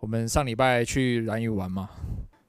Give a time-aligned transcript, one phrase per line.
[0.00, 1.90] 我们上礼拜去蓝屿玩嘛，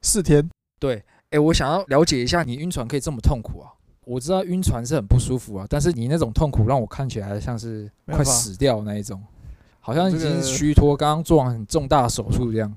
[0.02, 3.68] 四天，对，哎，我想要了解一下，你晕船可以这么痛苦啊？
[4.06, 9.22] 我知道晕船是很不舒服啊，但是你那种痛苦让我看起来像是快死掉那一种，
[9.82, 12.74] 好像已经虚脱，刚刚做完很重大的手术这样。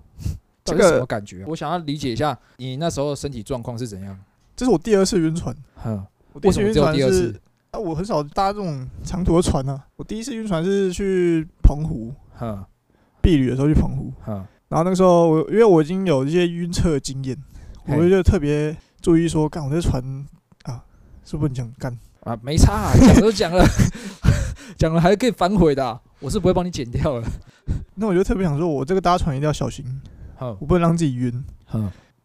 [0.64, 1.44] 这个什么感觉？
[1.46, 4.18] 我想要理解一下你那时候身体状况是怎样。
[4.56, 5.54] 这是我第二次晕船。
[5.76, 9.80] 哼，我第一次晕船是啊，我很少搭这种长途的船呢。
[9.96, 12.64] 我第一次晕船是去澎湖，哼，
[13.22, 14.44] 避旅的时候去澎湖，哼。
[14.74, 17.38] 然后那个时候我因为我已经有一些晕车经验，
[17.86, 20.02] 我就特别注意说，干我这船
[20.64, 20.82] 啊，
[21.24, 22.36] 是不是你讲干啊？
[22.42, 23.64] 没差，讲都讲了，
[24.76, 27.24] 讲了还可以反悔的，我是不会帮你剪掉了。
[27.94, 29.86] 那我就特别想说，我这个搭船一定要小心。
[30.40, 31.44] 我不能让自己晕。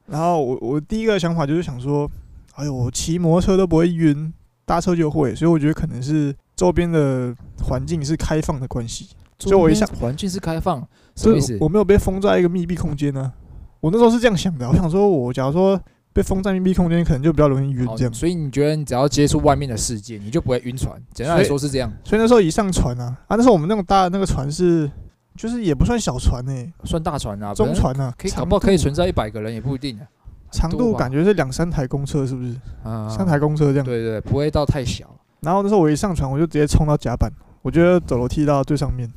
[0.07, 2.09] 然后我我第一个想法就是想说，
[2.55, 4.34] 哎呦，我骑摩托车都不会晕，
[4.66, 7.31] 搭车就会，所以我觉得可能是周边的
[7.62, 9.09] 环境是开放的关系。
[9.38, 10.85] 所以我一下环境是开放，
[11.22, 11.58] 什么意思？
[11.59, 13.32] 我没有被封在一个密闭空间呢。
[13.80, 15.80] 我那时候是这样想的，我想说，我假如说
[16.13, 18.13] 被封在密闭空间，可能就比较容易晕这样。
[18.13, 20.99] 所以你觉得你只要接触外面的世界，你就不会晕船？
[21.13, 21.91] 简单来说是这样。
[22.04, 24.90] 所以那时候一上船啊，啊，那时候我们那种搭的那个船是。
[25.38, 26.52] 就是也不算小船呢，
[26.84, 30.04] 算大船啊，中船啊，可以搞不好可以存在一百个人也不一定啊。
[30.52, 32.54] 长度感觉是两三台公车，是不是？
[32.84, 33.86] 啊，三台公车这样。
[33.86, 35.05] 对对，不会到太小。
[35.40, 39.10] 然后那时候我一上船，我就直接冲到甲板，我觉得走楼梯到最上面，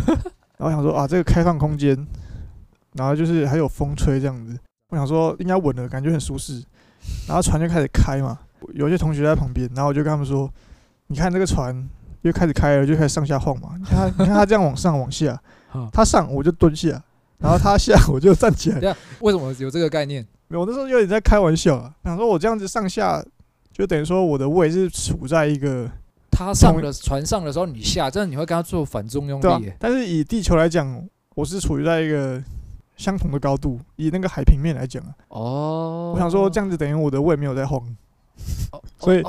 [0.62, 1.96] 然后想说啊，这个开放空间，
[2.92, 4.56] 然后就是还有风吹这样子，
[4.90, 6.62] 我想说应该稳了，感觉很舒适。
[7.26, 8.38] 然后船就开始开嘛，
[8.74, 10.48] 有些同学在旁边，然后我就跟他们说，
[11.08, 11.76] 你看这个船
[12.20, 15.36] 又开始开了，就开始上下晃嘛，你看你看它这样往上往下。
[15.90, 17.02] 他上我就蹲下，
[17.38, 18.78] 然后他下我就站起来。
[18.80, 20.22] 对啊，为什么有这个概念？
[20.48, 23.24] 没有，那时候有点在开玩笑啊，想说我这样子上下，
[23.72, 25.90] 就等于说我的位是处在一个
[26.44, 29.72] 他上的船上的时候你下，这样你会跟他做反中用力。
[29.78, 32.42] 但是以地球来讲，我是处于在一个
[32.96, 35.14] 相同的高度，以那个海平面来讲啊。
[35.28, 36.12] 哦。
[36.14, 37.82] 我想说这样子等于我的胃没有在晃，
[38.98, 39.22] 所以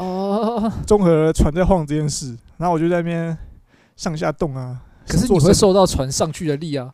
[0.85, 3.37] 综合船在晃这件事，然后我就在那边
[3.95, 4.81] 上下动啊。
[5.07, 6.93] 可是你会受到船上去的力啊，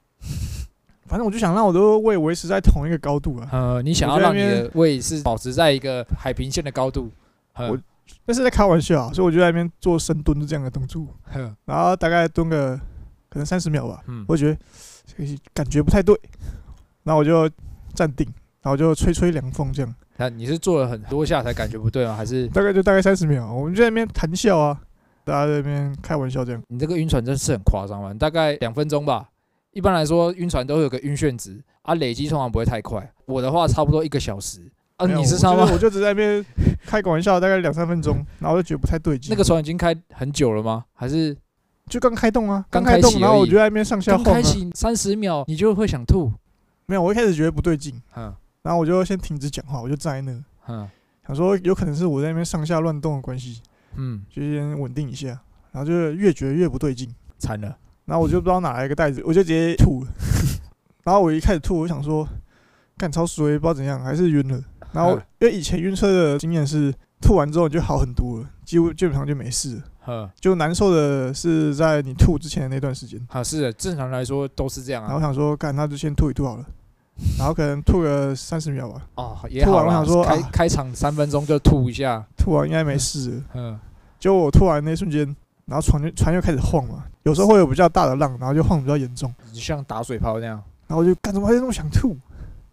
[1.06, 3.50] 反正我就想让我的胃维持在同一个高度啊。
[3.52, 7.10] 呃，你想要让你的胃是保持在一个海平线的高度，
[7.56, 7.78] 我
[8.26, 11.08] 那是在开玩笑，所以我就在那边做深蹲这样的动作，
[11.66, 12.78] 然后大概蹲个
[13.30, 14.58] 可能三十秒吧，我觉得
[15.54, 16.20] 感觉不太对，
[17.04, 17.50] 然后我就
[17.94, 18.26] 站定，
[18.62, 19.96] 然后就吹吹凉风这样。
[20.18, 22.16] 那你是做了很多下才感觉不对吗？
[22.16, 23.52] 还是大概就大概三十秒？
[23.54, 24.80] 我们就在那边谈笑啊。
[25.26, 28.12] 大家在那边开玩笑这样，你这个晕船真是很夸张嘛？
[28.16, 29.30] 大概两分钟吧。
[29.74, 33.08] 一般来说，晕船都会有个晕眩值啊，累积通常不会太快。
[33.26, 34.60] 我的话差不多一个小时
[34.98, 35.72] 啊，你是差不多？
[35.72, 36.44] 我就只在那边
[36.86, 39.30] 开个玩笑，大概两三分钟， 然后我就觉得不太对劲。
[39.30, 40.86] 那个船已经开很久了吗？
[40.94, 41.36] 还是
[41.88, 42.66] 就刚开动啊？
[42.70, 44.24] 刚开动，然后我就在那边上下晃。
[44.24, 46.32] 开启三十秒，你就会想吐。
[46.86, 50.90] 没有，我一开始觉得不对劲，嗯，然后我就先停止讲话，我就站在那，嗯，
[51.28, 53.62] 想说有可能是我在那边上下乱动的关系，
[53.96, 55.40] 嗯，就先稳定一下。
[55.72, 57.08] 然后就越觉得越不对劲，
[57.38, 57.78] 惨了。
[58.06, 60.12] 然后我就不知道哪来一个袋子，我就直接吐了。
[61.06, 62.28] 然后我一开始吐，我想说，
[62.98, 64.60] 干超水，不知道怎样，还是晕了。
[64.92, 69.82] 然后因为以前晕车的经验是，吐完之后就好很多了，几乎基本上就没事。
[70.06, 70.32] 了。
[70.40, 73.20] 就难受的是在你吐之前的那段时间。
[73.30, 75.08] 啊，是的，正常来说都是这样啊。
[75.08, 76.66] 然后我想说，干那就先吐一吐好了。
[77.38, 79.08] 然后可能吐个三十秒吧。
[79.16, 79.72] 哦，也好。
[79.72, 83.44] 吐完我想说，开开场三分钟就吐一下，吐完应该没事。
[83.54, 83.80] 嗯。
[84.20, 85.36] 就我吐完那瞬间。
[85.66, 90.60] 然后船就船又开始晃嘛，有时候会有比较大的浪，然后就晃比较严重，你像打水泡那样。
[90.88, 92.18] 然后我就干什么还那么想吐，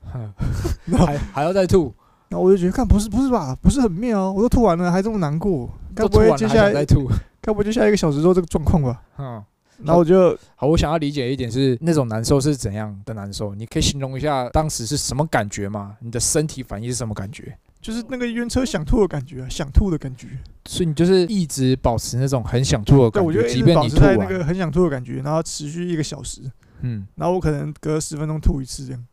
[0.97, 1.93] 还还要再吐。
[2.29, 7.09] 然后我就觉得看不是不是吧，不是很妙哦，我都吐完了还这么难过，该不会接下来吐？
[7.41, 9.03] 该不会就下一个小时之后这个状况吧？
[9.19, 9.43] 嗯。
[9.85, 13.55] 然后我就好，我想要理解一点是那种难受是怎样的难受？
[13.55, 15.95] 你可以形容一下当时是什么感觉吗？
[16.01, 17.55] 你的身体反应是什么感觉？
[17.79, 20.29] 就是那个晕车想吐的感觉，想吐的感觉。
[20.65, 26.41] 所以你就是一直保持那种很想吐的感觉，对，我就即便你吐在那个很想吐的感觉，然后持续一个小时。
[26.81, 29.07] 嗯，然后我可能隔十分钟吐一次这样。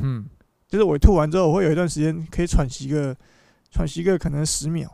[0.00, 0.26] 嗯，
[0.70, 3.14] 就是我吐完之后，我会有一段时间可以喘息个
[3.70, 4.88] 喘息个可能十秒。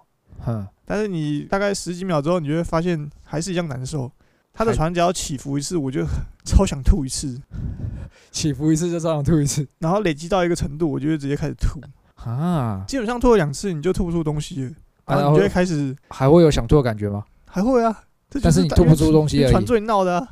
[0.47, 4.11] 嗯，但是你大概十几秒之后，你就会发现还是一样难受。
[4.53, 6.03] 他的船只要起伏一次，我就
[6.47, 7.39] 超想吐一次。
[8.33, 11.79] 起伏一次就超想吐一次，然后累积到一个程度，我就会直接开始吐。
[12.15, 14.71] 啊，基本上吐了两次，你就吐不出东西了，
[15.07, 17.25] 然后你就会开始还会有想吐的感觉吗？
[17.47, 18.05] 还会啊，
[18.43, 19.51] 但是你吐不出东西而已。
[19.51, 20.27] 船最闹的，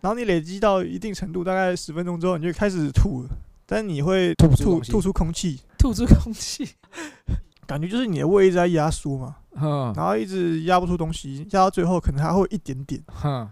[0.00, 3.28] 然后你累积到一定程度，大概十分钟之后，你就开始吐了，
[3.66, 6.68] 但是你会吐吐吐出空气，吐出空气，
[7.66, 13.48] 感觉就是你的胃一直在压缩嘛，嗯，然后一直压不出东西，压到最后可能还会一点点，哼，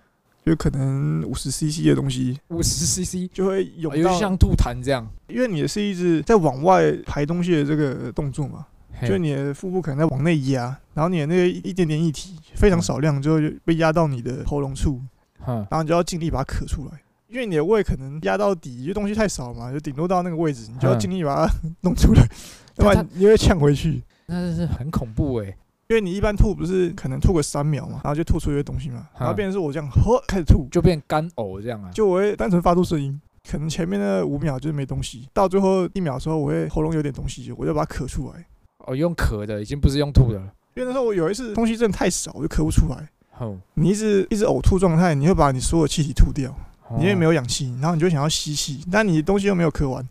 [0.46, 2.38] 就可能五十 CC 的东西。
[2.48, 9.08] 五十 CC 就会涌有点到，像吐痰这样，因为你的是一直在往外排东西的这个动作嘛，嘿。
[9.08, 15.00] 就你的腹部可能在往内压，然后你的那个一点点液体非常少量就会被压到你的喉咙处，
[15.40, 17.00] 哼，然后你就要尽力把它咳出来。
[17.34, 20.98] 因为你的胃可能压到底，因为东西太少嘛，就顶多到那个位置，你就要嗯。
[21.00, 22.22] 尽力把它弄出来，
[22.78, 24.00] 要不然你会呛回去。
[24.26, 25.46] 那是很恐怖哎，
[25.88, 31.82] 因为你一般吐不是可能吐个三秒嘛，然后就吐出一些东西嘛，然后嗯变成是我这样呵开始吐，就变干呕这样。
[31.82, 33.20] 啊，就我会单纯发出声音，
[33.50, 38.46] 可能前面的五秒就是没东西，到最后一秒的时候，我会喉咙有点东西，我就把它咳出来。
[38.86, 40.44] 哦，用咳的已经不是用吐的了，
[40.76, 43.08] 因为那时候我有一次东西真的太少，我就咳不出来。
[43.38, 46.54] 哦，你一直一直呕吐状态，你会把你所有气体吐掉，
[46.88, 50.06] 哦你也没有氧气，然后你就想要吸气，但你东西又没有咳完，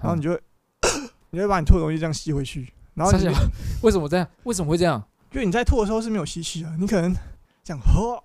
[0.00, 0.40] 然后你就会
[1.30, 3.38] 你会把你吐的东西这样吸回去，然后你傻小
[3.82, 4.28] 为什么这样？
[4.44, 5.02] 为什么会这样？
[5.32, 7.12] 因为你在吐的时候是没有吸气的，你可能
[7.64, 8.22] 这样喝，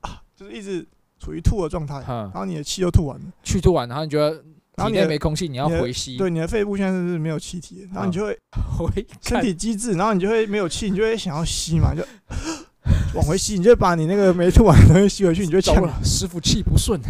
[0.00, 0.86] 啊就是一直
[1.18, 4.44] 处于吐的状态，然，后你的气又吐完了，去吐完，然后你觉得体
[4.76, 8.38] 然后你的内没空气，你要回吸，对，你的肺部现在是没有气体的，然后你就会
[8.78, 12.02] 回身体机制，然后你就会没有气，你就会想要吸嘛，就
[13.14, 17.00] 往回吸，你就会把你那个没吐完的东西吸回去，你就会呛，了，师傅气不顺，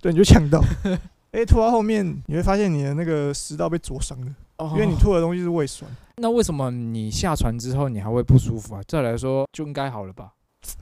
[0.00, 0.62] 对，你就呛到。
[1.32, 4.70] 哎，吐到后面你会发现你的那个食道被灼伤了，哦。
[4.74, 5.88] 因为你吐的东西是胃酸。
[6.16, 8.80] 那为什么你下船之后你还会不舒服啊？
[8.88, 10.32] 再来说就应该好了吧？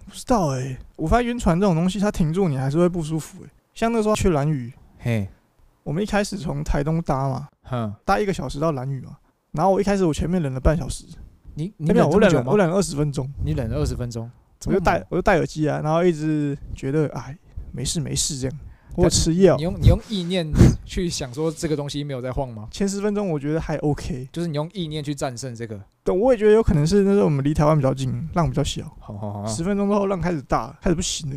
[0.06, 5.28] 不知道哎、我发现晕船这种东西，它停住你还是会不舒服哎、像那时候去蓝屿，嘿，
[5.84, 9.18] 我们一开始从台东搭嘛，哼，搭一个小时到蓝屿嘛，
[9.52, 11.04] 然后我一开始我前面忍了半小时，
[11.54, 12.56] 你你忍这我忍了我？
[12.56, 14.28] 忍了二十分钟，你忍了二十分钟，
[14.66, 17.36] 我就戴我就戴耳机啊，然后一直觉得哎
[17.72, 18.58] 没事没事这样，
[18.96, 20.50] 我有吃药，你，用你用意念
[20.84, 22.68] 去想说这个东西没有在晃吗？
[22.70, 25.80] 前十分钟我觉得还 OK，就是你用意念去战胜这个。
[26.02, 31.36] 对我也觉得有可能是那时候我们离台湾比较近，浪比较小，好好好，十分钟之后浪开始大，开始不行了，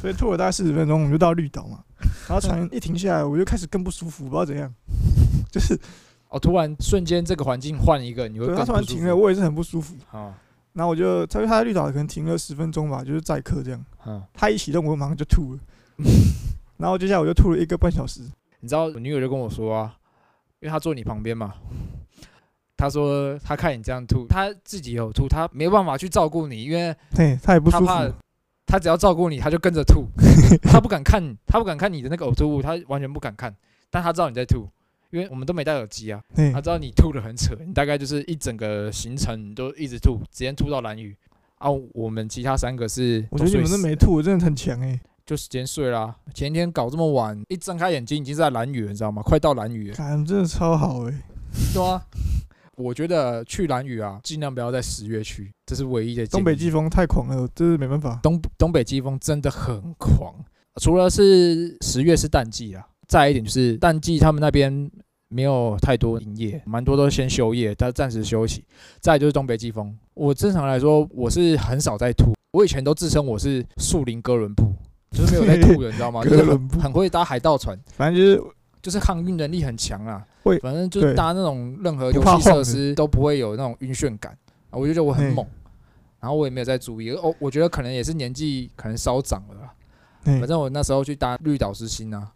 [0.00, 1.80] 所以吐了大概四十分钟，我们就到绿岛嘛，
[2.28, 4.72] 然后船一停下来，我就开始更不舒服，不知道怎样，
[5.50, 5.78] 就是
[6.28, 9.94] 哦，突然瞬间这个环境换一个，你会突然停了，我也是很不舒服。
[10.08, 10.32] 好，
[10.76, 13.82] 然后我就，他他在绿岛可能停了十分钟吧，就是载客这样。
[14.04, 15.60] 嗯，他一启动，我马上就吐了。
[16.76, 18.20] 然后接下来我就吐了一个半小时。
[18.60, 19.96] 你知道我女友就跟我说啊，
[20.60, 21.54] 因为她坐你旁边嘛，
[22.76, 28.14] 她说她看你这样吐，她自己有吐，她没办法去照顾你，因为对，他也不舒服。
[28.66, 30.04] 她只要照顾你，她就跟着吐，
[30.60, 33.56] 她不敢看，她不敢看你的那个呕吐物，她完全不敢看，
[33.88, 34.68] 但她知道你在吐。
[35.16, 41.16] 因为我们都没戴耳机啊，对她知道你吐的很扯，你大概就是一整个行程你都一直吐，直接吐到蓝屿。
[41.56, 46.14] 啊，我们其他三个是，我觉得你们都没吐，真的很强哎、就时间睡啦。
[46.34, 49.22] 前一天搞这么晚，一睁开眼睛已经是在蓝屿了，你知道吗？
[49.22, 49.96] 快到蓝屿了。
[49.96, 51.22] 感真的超好哎、
[51.72, 52.04] 对啊，
[52.76, 56.26] 我觉得去蓝屿啊，尽量不要在十月去，这是唯一的。
[56.26, 58.20] 东北季风太狂了，真是没办法。
[58.22, 60.34] 东东北季风真的很狂，
[60.78, 64.90] 除了是十月是淡季啊，再一点就是淡季他们那边
[65.28, 68.64] 没有太多营业，蛮多都先休业，他暂时休息。
[69.00, 74.72] 再就是东北季风，我正常来说我是很少在吐，我以前都自称我是树林哥伦布，
[75.10, 76.22] 就是没有在吐的，你知道吗？
[76.24, 78.42] 就是哥伦布很很会搭海盗船，反正就是
[78.82, 80.58] 就是抗晕能力很强啊会。
[80.60, 84.36] 反正就是搭那种任何游戏设施都不会有那种晕眩感
[84.70, 85.46] 啊，我就觉得我很猛。
[86.18, 89.72] 然后我也没有在注意，哦，我觉得可能也是年纪可能稍长了啦。
[90.24, 92.32] 哎反正我那时候去搭绿岛之星啊，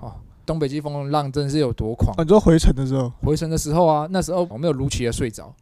[0.00, 0.12] 哦，
[0.50, 2.12] 东北季风浪真是有多狂。
[2.18, 5.54] 哦，你说回程的时候，回程的时候啊，那时候我没有如期的睡着，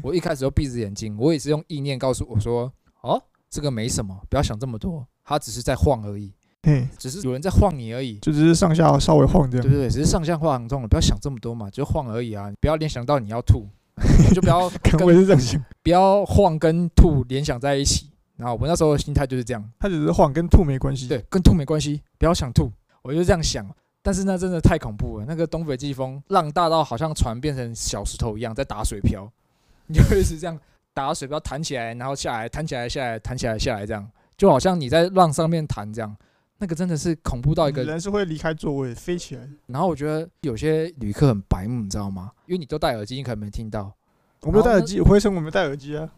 [0.00, 8.16] 我一开始就闭着眼睛，我也是用意念告诉我说，哦，这个没什么，不要想这么多，它只是在晃而已，嘿，只是有人在晃你而已。
[8.20, 9.66] 就只是上下稍微晃这样。
[9.66, 13.66] 对对对，只是上下晃动了，不要想这么多嘛，就晃而已啊，不要联想到你要吐，
[14.32, 18.08] 就不要跟我也是这样想，不要晃跟吐联想在一起。
[18.36, 21.08] 然后我那时候的心态就是这样，他只是晃，跟吐没关系。
[21.08, 22.70] 对，跟吐没关系，不要想吐，
[23.02, 23.68] 我就这样想。
[24.08, 29.30] 但是那真的太恐怖了，那个东北季风浪大到好像船变成小石头一样在打水漂，
[29.86, 30.58] 你就会是这样
[30.94, 36.16] 打水漂弹起来，然后下来，弹起来下来，弹起来下来，这样就好像你在浪上面弹这样，
[36.56, 37.84] 那个真的是恐怖到一个。
[37.84, 39.46] 人是会离开座位飞起来。
[39.66, 42.32] 然后我觉得有些旅客很白目，你知道吗？
[42.46, 43.92] 因为你都戴耳机，你可能没听到。
[44.40, 46.08] 我没有戴耳机，回程我没戴耳机啊。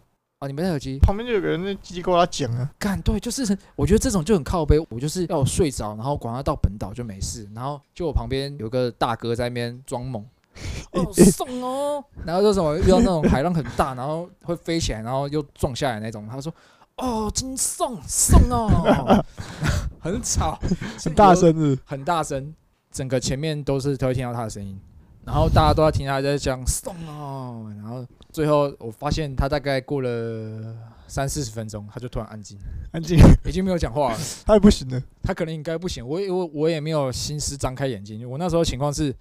[0.40, 0.98] 哦，你没戴耳机？
[1.00, 2.70] 旁边就有个人在叽叽呱呱讲啊。
[2.78, 3.42] 干对，就是
[3.76, 10.24] 我觉得这种就很靠背，我就是要我睡着，然后管他到本岛就没事，然后就我旁边有个大哥在那边装猛，
[10.92, 12.74] 哦送哦，然后就什么？
[12.78, 16.50] 遇到那种海浪很大，然后会飞起来，然后又撞下来那种，他说
[16.96, 19.22] 哦真送送哦，
[20.00, 20.58] 很吵，
[21.04, 22.54] 很大声，很大声，
[22.90, 24.80] 整个前面都是都会听到他的声音，
[25.24, 30.74] 然后大家都在听他在讲送哦，然后最后我发现他大概过了
[31.06, 32.58] 三四十分钟，他就突然安静，
[32.92, 34.18] 安静，已经没有讲话了。
[34.44, 35.00] 他也不行了。
[35.22, 38.28] 他可能应该不行，我我我也没有心思张开眼睛。
[38.28, 39.14] 我那时候情况是，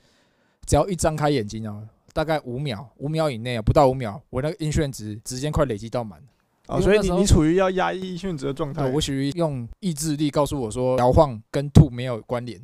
[0.65, 6.19] 只要一张开眼睛啊，大概五秒，五秒以内啊，不到五秒，我那个音眩值直接快累积到满。
[6.67, 8.87] 哦，所以你你处于要压抑晕眩值的状态。
[8.89, 12.61] 我属于用意志力告诉我说，摇晃跟吐没有关联。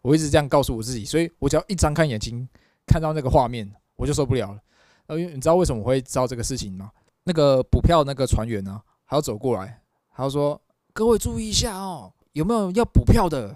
[0.00, 2.48] 我一直这样告诉我自己，所以我只要一张开眼睛，
[2.86, 4.58] 看到那个画面，我就受不了了。
[5.06, 6.90] 呃，因为你知道为什么我会知道这个事情吗？
[7.24, 10.60] 那个补票那个船员呢，还要走过来，还要说
[10.92, 13.54] ：“各位注意一下哦，有没有要补票的？”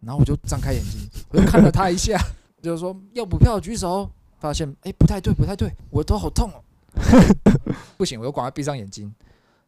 [0.00, 2.18] 然后我就张开眼睛，我就看了他一下，
[2.62, 4.10] 就是说要补票举手。
[4.38, 6.58] 发现哎，不太对，不太对，我头好痛哦。
[7.96, 9.14] 不行，我就赶快闭上眼睛。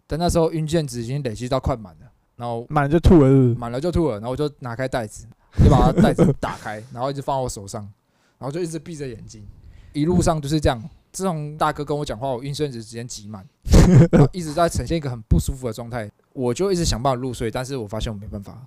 [0.04, 5.28] 但那时候晕眩值已经累积到快满了，然后满了就吐了，满了就吐了，然后我就拿开袋子，
[5.62, 7.88] 就把它袋子打开，然后一直放我手上，
[8.38, 9.42] 然后就一直闭着眼睛，
[9.92, 10.82] 一路上就是这样。
[11.12, 13.46] 自从大哥跟我讲话，我晕眩值直接挤满，
[14.32, 18.60] 一直在呈现一个很不舒服的状态，我就一直想办法入睡，但是我发现我没办法，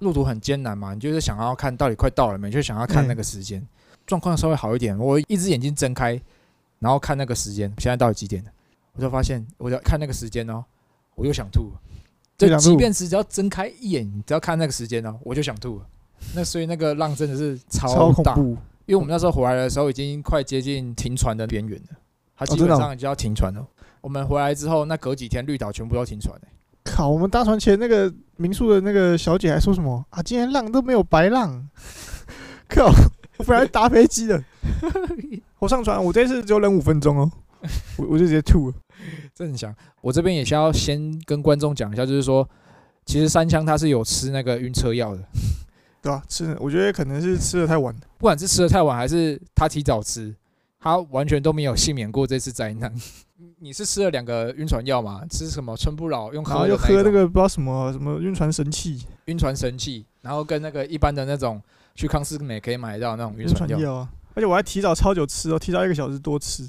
[0.00, 3.66] 路途很艰难嘛，你就是想要看到底快到了没，就想要看那个时间，
[4.06, 6.20] 状况稍微好一点，我一只眼睛睁开，
[6.78, 8.50] 然后看那个时间，现在到底几点了？
[8.92, 10.64] 我就发现，我要看那个时间哦。
[11.16, 11.70] 我又想吐，
[12.36, 15.86] 就即便是只要睁开一眼，只要看那个时间哦，我就想吐了。
[16.34, 18.36] 那所以那个浪真的是超大，
[18.86, 21.98] 因为我们那时候回来的时候已经快接近停船的边缘了，
[22.36, 23.66] 它基本上就要停船了。
[24.00, 26.38] 我们回来之后，那隔几天绿岛全部都停船
[26.84, 27.08] 靠！
[27.08, 30.22] 我们搭船前那个民宿的那个小姐还说什么啊？
[30.22, 31.66] 今天浪都没有白浪。
[32.68, 32.92] 靠！
[33.38, 34.44] 我本来搭飞机的，
[35.58, 37.30] 我上船，我这次只有忍五分钟哦，
[37.96, 38.76] 我我就直接吐了。
[39.34, 42.48] 正想，我这边也是要先跟观众讲一下，就是说，
[43.06, 45.22] 其实三枪他是有吃那个晕车药的，
[46.04, 46.22] 对吧？
[46.28, 50.34] 吃，我觉得可能是吃的太晚，不管是吃的太晚还是他提早吃，
[50.78, 52.94] 他完全都没有幸免过这次灾难。
[53.58, 55.22] 你是吃了两个晕船药吗？
[55.30, 61.60] 吃什么春不老用喝，又喝那个不知道什么什么晕船神器，晕船神器，然后跟那个一般的那种
[61.94, 66.68] 去康斯美可以买到那种晕船药啊，而且我还提早超久吃哦，提早一个小时多吃。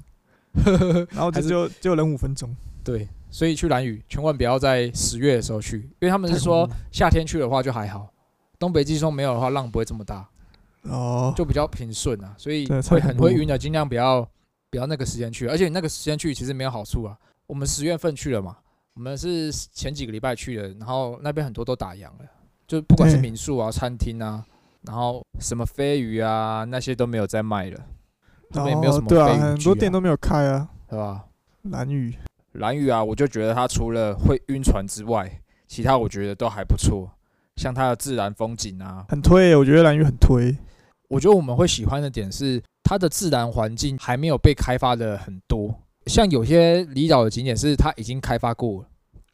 [1.12, 8.08] 然后只有只有人五分钟，对，所以去蓝屿千万不要在十月的时候去，因为他们是说夏天去的话就还好，
[8.66, 10.28] 东北季风没有的话浪不会这么大，
[10.90, 14.28] 哦，就比较平顺啊，所以会很会晕的，尽量不要
[14.72, 17.16] 不要那个时间去，而且那个时间去其实没有好处啊。
[17.46, 18.58] 我们十月份去了嘛，
[18.96, 22.26] 我们是前几个礼拜去的，然后那边很多都打烊了，
[22.66, 24.44] 就不管是民宿啊、餐厅啊，
[24.82, 27.80] 然后什么飞鱼啊那些都没有在卖了。
[28.54, 31.24] 哦，对啊，很多店都没有开啊，对吧？
[31.70, 32.18] 蓝屿，
[32.54, 35.32] 蓝屿啊，我就觉得它除了会晕船之外，
[35.68, 37.08] 其他我觉得都还不错。
[37.56, 40.56] 像它的自然风景啊，很推，我觉得蓝屿很推。
[41.08, 45.74] 我觉得我们会喜欢的点是它的自然环境还没有被开发的很多。
[46.08, 48.88] 像有些离岛的景点是它已经开发过了，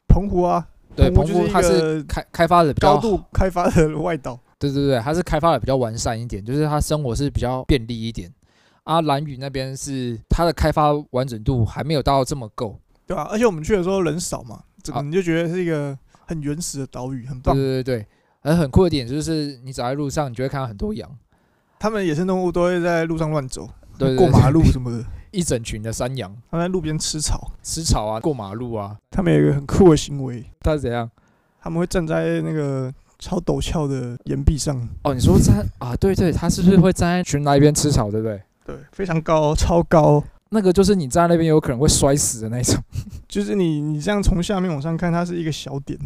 [0.08, 8.32] 澎湖啊，对，澎湖它是开开发的比较高度开发的外岛，对对对，它是开发的比较完善一点，就是它生活是比较便利一点。
[8.84, 13.28] 啊，蓝屿那边是它的开发完整度还没有到这么够，对吧？
[13.30, 15.96] 而且我们去的时候人少嘛，这个你就觉得是一个
[16.34, 17.54] 很原始的岛屿，很棒。
[17.54, 18.06] 对对对，
[18.42, 21.10] 而很酷的点就是，你走在路上，你就会看到很多羊，
[21.78, 28.96] 他们野生动物都会在路上乱走，对，过马路什么的， 一整群的山羊，他们在路边吃草，吃草啊，过马路啊。
[29.10, 31.10] 他们有一个很酷的行为，他是怎样？
[31.60, 34.76] 他们会站在那个超陡峭的岩壁上。
[35.04, 35.94] 哦，你说站啊？
[35.96, 38.42] 对对，他是不是会站在群那边吃草，对不对？
[38.64, 40.22] 对，非常高，超高，
[40.54, 42.78] 那个就是你站在那边有可能会摔死的那种。
[43.26, 45.98] 就是你，你这样从下面往上看，它是一个小点，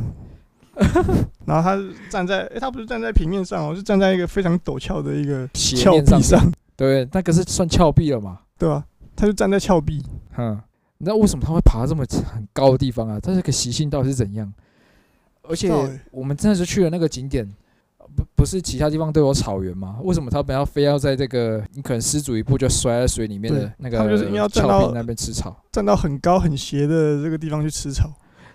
[1.44, 1.76] 然后他
[2.08, 6.40] 站在，哎，他不是站在平面上哦，是站在一个非常陡峭的一个峭壁上。
[6.76, 8.38] 对，那个是算峭壁了嘛？
[8.56, 8.84] 对啊？
[9.16, 10.04] 他就站在峭壁。
[10.36, 10.56] 嗯，
[10.98, 13.18] 你知道为什么他会爬这么很高的地方啊？
[13.18, 14.52] 他这个习性到底是怎样？
[15.42, 15.70] 而且
[16.10, 17.52] 我们真的是去了那个景点。
[18.16, 19.98] 不不是其他地方都有草原吗？
[20.02, 23.98] 为什么他们要非要在这个你可能失足一步就摔在水里面的那个？
[23.98, 28.10] 他们就是因为要站到那边吃草，站到很高很斜的这个地方去吃草。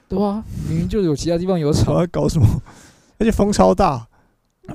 [0.10, 2.46] 对啊，明明就有其他地方有草，在搞什么？
[3.20, 4.08] 而且风超大，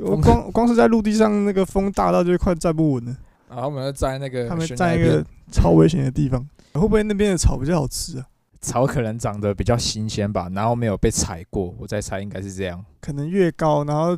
[0.01, 3.17] 我光 光是在陆地上那个风大到就快站不稳了。
[3.51, 6.41] 然后我们要在那个他们在一个超危险的地方，
[6.75, 8.27] 会不会那边的草比较好吃啊？
[8.61, 12.85] 草可能长得比较新鲜吧，然后没有被踩过，我在猜应该是这样。
[13.01, 14.17] 可能越高，然后。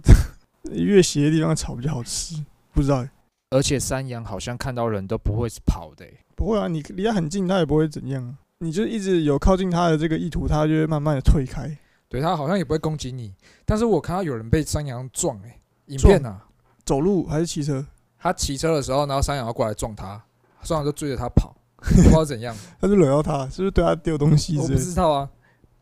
[0.64, 3.06] 越斜的地方草比较好吃，不知道。
[3.50, 8.36] 而且山羊好像看到人都不会跑的，不会啊，你离它很近，它也不会怎样。
[8.58, 11.78] 你就一直有靠近它的这个意图，它就会慢慢的退开。
[12.08, 13.32] 对，它好像也不会攻击你。
[13.64, 16.44] 但是我看到有人被山羊撞，哎，影片啊，
[16.84, 17.86] 走路还是骑车？
[18.18, 20.22] 他骑车的时候，然后山羊要过来撞他，
[20.62, 24.74] 山羊就追着他跑，不知道怎样， 他就惹到他，是不是对他丢东西我不？
[24.74, 25.30] 知道啊。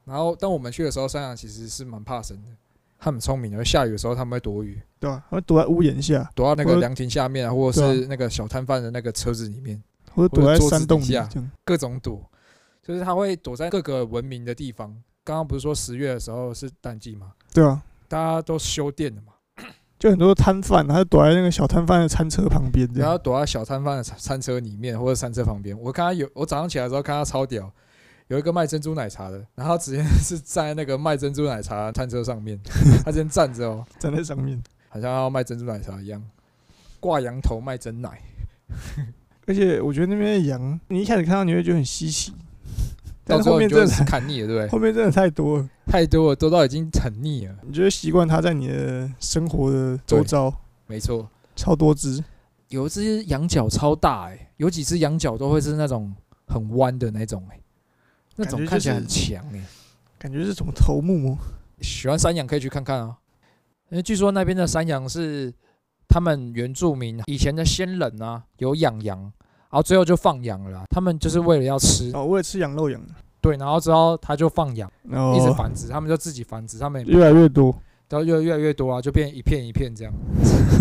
[0.04, 2.48] 然后当我们去的时候，山羊其实是蛮怕生的，
[2.98, 5.22] 他们聪明的，下雨的时候他们会躲雨，对吧？
[5.30, 9.82] 他会躲在屋檐下，躲到那个凉亭下面啊，或者是那个小摊贩的那个车子里面，
[10.14, 11.28] 或者躲在山洞下。
[11.64, 12.24] 各种躲，
[12.82, 14.88] 就是他会躲在各个文明的地方。
[15.24, 19.32] 刚刚不是说十月的时候是淡季嘛，对啊，大家都修电的嘛，
[19.98, 22.88] 就很多摊贩，他就躲在那个小摊贩的餐车旁边。
[22.94, 25.76] 然后躲在小摊贩的餐餐车里面或者餐车旁边。
[25.80, 27.68] 我看他有，我早上起来的时候看他超屌，
[28.28, 32.58] 有一个卖珍珠奶茶的，然后他直接是站在那个卖珍珠奶茶的餐车上面，
[33.04, 36.22] 他直接站着哦，站在上面，好像要卖珍珠奶茶一样，
[36.98, 38.20] 挂羊头卖真奶。
[39.46, 42.32] 而且我觉得那边的羊，你一开始看到你会觉得很稀奇，
[43.24, 44.68] 但后面真的是看腻了，对不对？
[44.74, 47.54] 后面真的太多了，太多了，多到已经很腻了。
[47.62, 50.52] 你就会习惯它在你的生活的周遭，
[50.88, 52.24] 没错，超多只，
[52.70, 56.12] 有一只羊角超大哎、有几只羊角都会是那种
[56.48, 57.60] 很弯的那种哎、
[58.36, 59.60] 那种看起来很就是强哎、
[60.18, 61.38] 感觉是什么头目哦？
[61.80, 63.16] 喜欢山羊可以去看看啊，
[63.90, 65.52] 因为据说那边的山羊是
[66.08, 69.32] 他们原住民以前的先人啊有养羊，然
[69.70, 70.84] 后最后就放羊了啦。
[70.90, 77.74] 他们就是为了要吃，哦，为了吃羊肉养的，对，然后之后他就放羊，然后一直繁殖，他们就自己繁殖，他们越来越多。
[78.08, 80.12] 然后越越来越多啊，就变一片一片这样。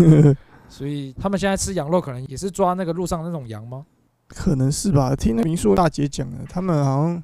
[0.68, 3.84] 所以他们现在吃羊肉，可能也是抓那个路上那种羊吗？
[4.28, 5.14] 可能是吧？
[5.14, 7.22] 听那民宿大姐讲的，他们好像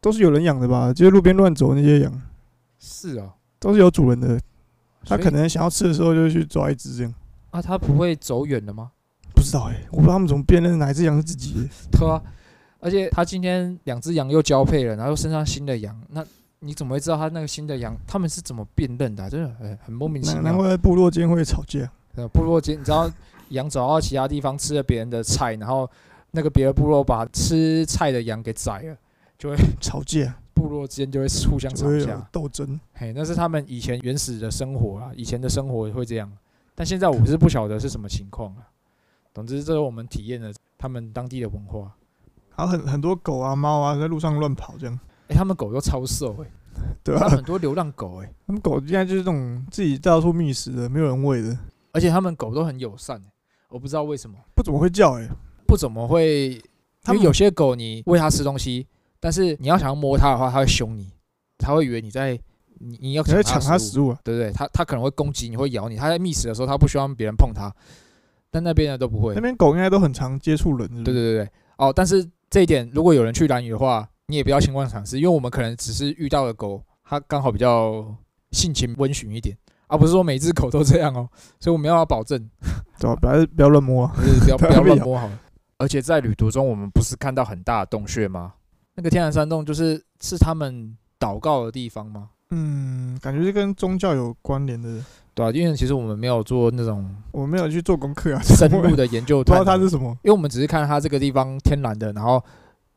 [0.00, 0.92] 都是有人养的吧？
[0.92, 2.22] 就是路边乱走那些羊，
[2.78, 4.40] 是啊，都是有主人的。
[5.04, 7.14] 他可能想要吃的时候就去抓一只这样。
[7.50, 8.90] 啊，他不会走远了吗？
[9.34, 11.68] 不知道哎、我不知道他们怎么辨认哪一只羊是自己的。
[11.90, 12.20] 对啊，
[12.78, 16.24] 而且他今天两只羊又交配了，然后又生上新的羊，那
[16.58, 20.62] 你怎么会知道他那个新的羊他们是怎么辨认的啊、真的很很莫名其妙难妙。
[20.62, 21.90] 怪部落间会吵架。
[22.16, 23.10] 呃，部落间你知道
[23.48, 25.88] 羊走到其他地方吃了别人的菜，然后
[26.32, 28.96] 那个别的部落把吃菜的羊给宰了，
[29.40, 32.28] 就会吵架部落之间就会互相吵架。
[32.30, 32.78] 斗争。
[32.92, 36.30] 嘿，那是他们以前原始的生活啊，以前的生活会这样，
[36.74, 38.68] 但现在我是不晓得是什么情况啊。
[39.32, 41.90] 总之，这是我们体验了他们当地的文化。
[42.50, 46.50] 还有很很多狗啊、猫啊在路上乱跑这样，哎、他们狗都超瘦哎、
[47.02, 51.56] 对啊、很多流浪狗哎、他们狗现在就是这种自己到处觅食的，没有人喂的，
[51.92, 53.24] 而且他们狗都很友善、欸，
[53.70, 55.26] 我不知道为什么不怎么会叫哎、
[55.66, 56.60] 不怎么会，
[57.02, 58.86] 他们因为有些狗你喂它吃东西，
[59.20, 61.12] 但是你要想要摸它的话，它会凶你，
[61.58, 62.32] 它会以为你在
[62.78, 64.50] 你你要抢它食物，食物啊，对不对？
[64.52, 65.96] 它它可能会攻击你，会咬你。
[65.96, 67.70] 它在觅食的时候，它不希望别人碰它，
[68.50, 69.40] 但那边的都不会那。
[69.40, 78.14] 边狗应该都很常接触人，是是对对对对，哦，但是这一点，如果有人去蓝屿的话，你也不要轻妄尝试，因为我们可能只是遇到的狗，它刚好比较
[78.52, 79.56] 性情温驯一点，
[79.88, 81.28] 而、不是说每只狗都这样哦，
[81.58, 82.38] 所以我们要保证，
[82.98, 83.16] 对吧？
[83.16, 85.38] 不要不要乱摸不要不要乱摸好了。
[85.78, 88.54] 而且在旅途中，我们不是看到很大的洞穴吗？
[88.94, 92.30] 那个天然山洞就是是他们祷告的地方吗？
[92.50, 95.02] 嗯，感觉是跟宗教有关联的。
[95.32, 100.08] 对啊，因为其实我们没有做那种我没有去做功课啊，深 入的研究不知道，它是什么。
[100.22, 102.42] 因为我们只是看它这个地方天然的，然后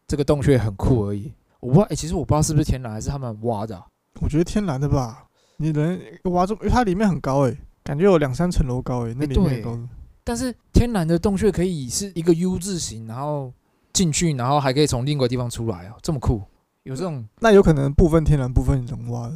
[0.08, 1.32] 这个洞穴很酷而已。
[1.60, 3.86] 我不知道，哎、其实我不知道是不是天然还是他们挖的啊、
[4.20, 5.26] 我觉得天然的吧，
[5.58, 9.88] 你人挖这么，因为它里面很高哎、感觉有两三层楼高哎、那欸里面很高的。
[10.24, 13.54] 但是天然的洞穴可以是一个 U 字形，然后
[13.94, 16.42] 进去，然后还可以从另一个地方出来哦，这么酷，
[16.84, 19.36] 有这种那有可能部分天然，部分人挖的。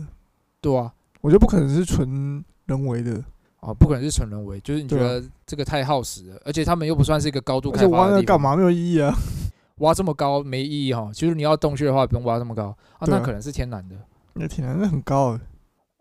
[0.60, 0.92] 对啊，
[1.22, 3.24] 我觉得不可能是纯人为的，
[3.60, 9.14] 哦，不可能是纯人为，就是你觉得这个太耗时了，而且他们又不算是一个高度而且挖开发的地方，那干嘛没有意义啊？
[9.78, 13.96] 挖这么高没意义哈、就是你要洞穴的话，不用挖这么高啊，对啊那可能是天然的。
[14.34, 15.40] 那天然那很高哎、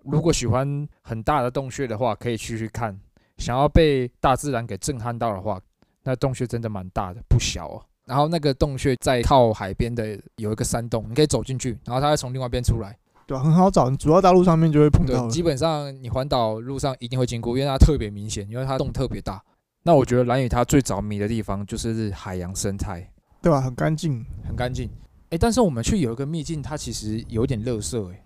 [0.05, 2.99] 如果喜欢很大的洞穴的话，可以去去看。
[3.37, 5.61] 想要被大自然给震撼到的话，
[6.05, 7.85] 那洞穴真的蛮大的，不小哦。
[8.07, 12.97] 然后那个洞穴在靠海边的有一个山洞，你可以走进去，然后它会从另外一边出来。
[13.29, 15.29] 对吧、很好找，你主要大路上面就会碰到。
[15.29, 19.43] 基本上你环岛路上一定会经过，因为它特别明显，因为它洞特别大。
[19.83, 23.11] 那我觉得蓝屿它最着迷的地方就是海洋生态，
[23.43, 24.25] 对吧、很干净。
[24.47, 24.89] 很干净。
[25.31, 28.23] 哎，但是我们去有一个秘境，它其实有点垃圾，哎，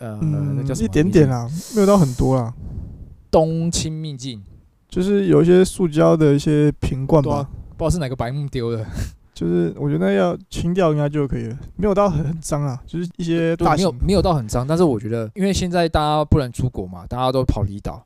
[0.00, 0.84] 呃，那嗯叫，什么？
[0.84, 1.28] 一点点。
[1.28, 2.52] 啦，没有到很多啦，
[3.30, 4.42] 冬青秘境，
[4.88, 8.84] 就是有一些塑胶的一些瓶罐对啊吧，不知道是哪个白木丢的。
[9.40, 18.04] 就是我觉得要清掉应该就可以了，没有到很很脏啊，就是一些对大型没有没有到很脏，但是我觉得，因为现在大家不能出国嘛，大家都跑离岛，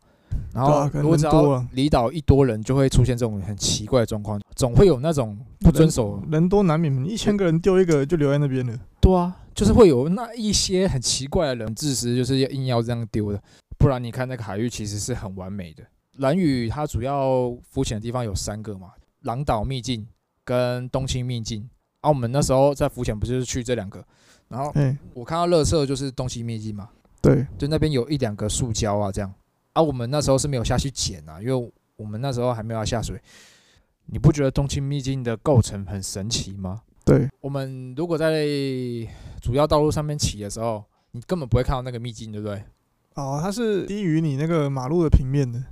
[0.54, 0.88] 然后
[1.28, 6.22] 多啊离岛一多人，就会出现这种很奇怪的状况，总会有那种不遵守。
[6.30, 8.78] 人多难免，一千个人丢一个就留在那边了。
[9.00, 13.42] 对啊，就是会有那一些很奇怪的人，自私，就是要硬要这样丢的。
[13.76, 15.82] 不然你看那个海域其实是很完美的。
[16.18, 18.90] 蓝屿它主要浮潜的地方有三个嘛，
[19.22, 20.06] 狼岛秘境、
[20.44, 21.68] 跟东青秘境。
[22.00, 24.04] 啊，我们那时候在浮潜，不就是去这两个？
[24.48, 24.72] 然后
[25.14, 26.90] 我看到乐色就是东青秘境嘛，
[27.22, 29.32] 对，就那边有一两个塑胶啊，这样。
[29.72, 33.18] 啊，我们那时候是没有下去捡啊，因为我们那时候还没有要下水。
[34.06, 36.82] 你不觉得东青秘境的构成很神奇吗？
[37.06, 38.46] 对，我们如果在
[39.40, 42.62] 主要道路上面骑的时候，你根本不会看到那个秘境，对不对？
[43.14, 45.62] 哦，它是低于你那个马路的平面的。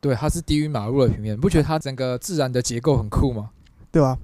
[0.00, 3.50] 对，它是低于马路的平面，你不觉得它整个自然的结构很酷吗？
[3.90, 4.18] 对吧？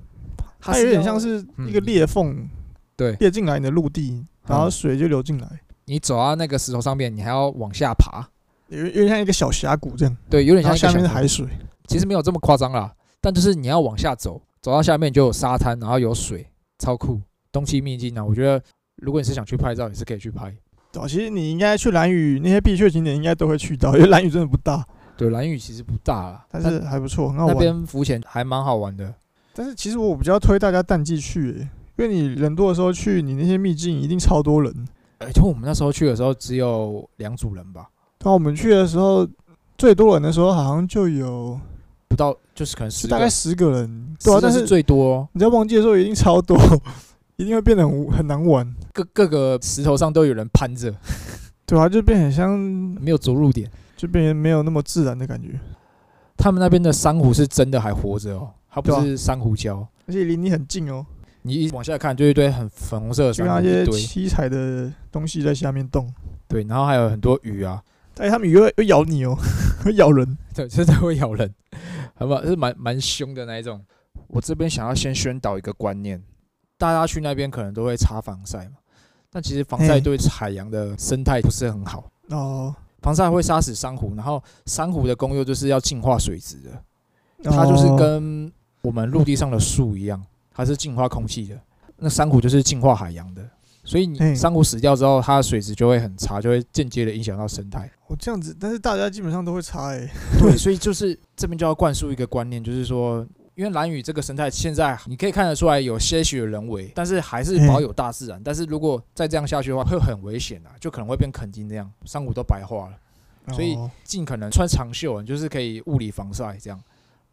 [0.60, 2.48] 它有点像是一个裂缝，
[2.96, 5.46] 对，裂进来你的陆地，然后水就流进来。
[5.84, 8.26] 你走到那个石头上面，你还要往下爬，
[8.68, 10.16] 有有点像一个小峡谷这样。
[10.30, 11.46] 对，有点像下面是海水。
[11.86, 16.46] 其实没有这么夸张啦，但就是你要往下走，走到下面就有沙滩，然后有水，
[16.78, 17.20] 超酷。
[17.52, 18.62] 东西秘境啊，我觉得
[18.96, 20.50] 如果你是想去拍照，也是可以去拍。
[20.90, 24.82] 对，其实你应该去蓝屿那些必去的景点，应该都会去到， 因为蓝屿真的不大。
[25.16, 29.14] 对，蓝屿其实不大啦，但是还不错，那边浮潜还蛮好玩的。
[29.54, 34.74] 但是其实我比较推大家淡季去，因为你人多的时候去，你那些秘境一定超多人。
[35.18, 37.88] 哎，就我们那时候去的时候只有两组人吧。
[38.24, 39.26] 那我们去的时候
[39.78, 41.58] 最多人的时候好像就有
[42.08, 44.16] 不到，就是可能十大概十个人。
[44.24, 45.28] 对啊，但是最多。
[45.32, 46.58] 你在旺季的时候一定超多，
[47.36, 48.74] 一定会变得很很难玩。
[48.92, 50.92] 各各个石头上都有人攀着，
[51.64, 55.50] 对啊，就变很像没有着陆点，就变没有那么自然的感觉。
[56.36, 58.50] 他们那边的珊瑚是真的还活着哦。
[58.74, 61.06] 它不是珊瑚礁，而且离你很近哦。
[61.42, 66.12] 你一往下看，就一堆很粉红色的珊瑚，那些七彩的东西在下面动。
[66.48, 67.80] 对，然后还有很多鱼啊，
[68.16, 69.36] 哎，它们鱼会会咬你哦，
[69.84, 70.36] 会咬人。
[70.52, 71.54] 对， 真的会咬人，
[72.14, 72.44] 好不好？
[72.44, 73.80] 是蛮蛮凶的那一种。
[74.26, 76.20] 我这边想要先宣导一个观念，
[76.76, 78.78] 大家去那边可能都会擦防晒嘛，
[79.30, 82.74] 但其实防晒对海洋的生态不是很好哦。
[83.02, 88.50] 防晒会杀死珊瑚，然后珊瑚的功用就是要净化水质的，它就是跟
[88.84, 91.58] 我们陆地上的树一样，它是净化空气的。
[91.96, 93.42] 那珊瑚就是净化海洋的，
[93.82, 97.90] 所以你珊瑚死掉之后，它的水质就会很差，就会间接的影响到生态。
[98.08, 100.06] 哦，这样子，但是大家基本上都会擦诶。
[100.38, 108.38] 对，所以就是这边就要灌输一个观念，就是说，因为蓝屿这个生态现在你可以看得出来有些许的人为，但是还是保有大自然。
[108.44, 113.54] 但是如果再这样下去的话，会很危险啊，就可能会变垦丁这样，珊瑚都白化了。
[113.54, 116.78] 所以尽可能穿长袖，就是可以物理防晒这样。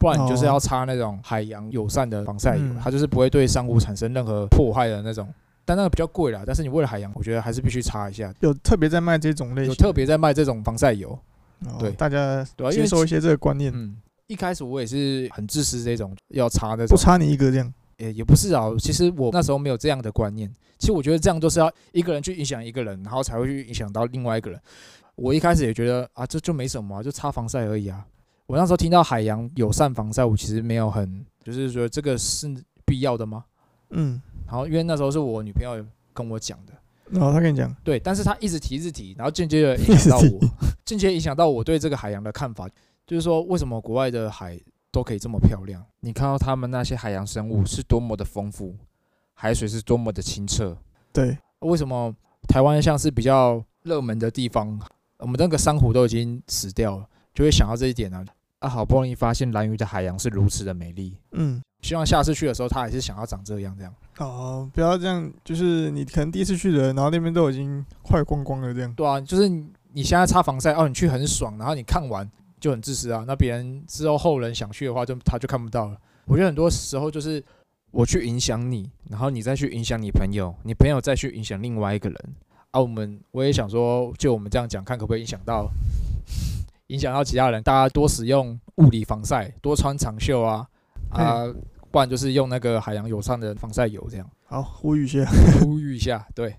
[0.02, 5.32] 不然你就是要擦那种海洋友善的防晒油，它就是不会对珊瑚产生任何破坏的那种。
[5.64, 8.34] 但那个比较贵啦，但是你为了海洋，我觉得还是必须擦一下。
[8.40, 11.18] 有特别在卖这种类型，有特别在卖这种防晒油。
[11.78, 13.72] 对，大家接受一些这个观念。
[13.76, 17.72] 嗯，一开始我也是很支持这种要擦的，不擦你一个这样。
[17.98, 20.52] 也也不是啊，其实我那时候没有这样的观念。
[20.80, 24.60] 其实我觉得这样都是要一个人去影响一个人，然后才会去影响到另外一个人。
[25.14, 28.04] 我一开始也觉得啊，这就没什么，就擦防晒而已啊。
[28.52, 32.54] 我那时候听到海洋友善防晒，我其实没有很，就是说这个是
[32.86, 33.46] 必要的吗？
[33.92, 35.82] 嗯，然后因为那时候是我女朋友
[36.14, 36.74] 跟我讲的，
[37.12, 40.40] 然后她跟你讲，对，但是她一直提，一直提，然后间接的影响到我，
[40.84, 42.68] 间接影响到我对这个海洋的看法，
[43.08, 44.60] 就是说为什么国外的海
[44.92, 45.82] 都可以这么漂亮？
[46.02, 48.76] 你看到他们那些海洋生物是多么的丰富，
[49.34, 50.78] 海水是多么的清澈，
[51.14, 52.14] 对，为什么
[52.50, 54.78] 台湾像是比较热门的地方，
[55.20, 58.26] 我们那个珊瑚都已经死掉了，就会想到这一点呢？
[58.62, 63.94] 啊，好不容易发现蓝鱼的海洋是如此的美丽，嗯，希望下次去的时候，他还是想要长这样这样。
[64.20, 68.94] 哦，不要这样，就是你可能第一次去的，然后那边都已经快光光了这样。
[68.94, 73.24] 对啊，就是你现在擦防晒，哦，你去很爽，然后你看完就很自私啊。
[73.28, 75.98] 那别人之后后人想去的话，就他就看不到了。
[76.26, 77.44] 我觉得很多时候就是
[77.90, 82.36] 我去影响你，然后你再去影响你朋友，你朋友再去影响另外一个人。
[82.70, 85.68] 啊，我们我也想说，就我们这样讲，看可不可以影响到。
[86.92, 90.68] 影响到其他人，大家多使用物理防晒，多穿长袖啊
[91.10, 91.46] 啊，
[91.90, 94.30] 不然就是用那个海洋友善的防晒油这样。
[94.46, 95.26] 好，呼吁一下，
[95.64, 96.28] 呼吁一下。
[96.36, 96.54] 对，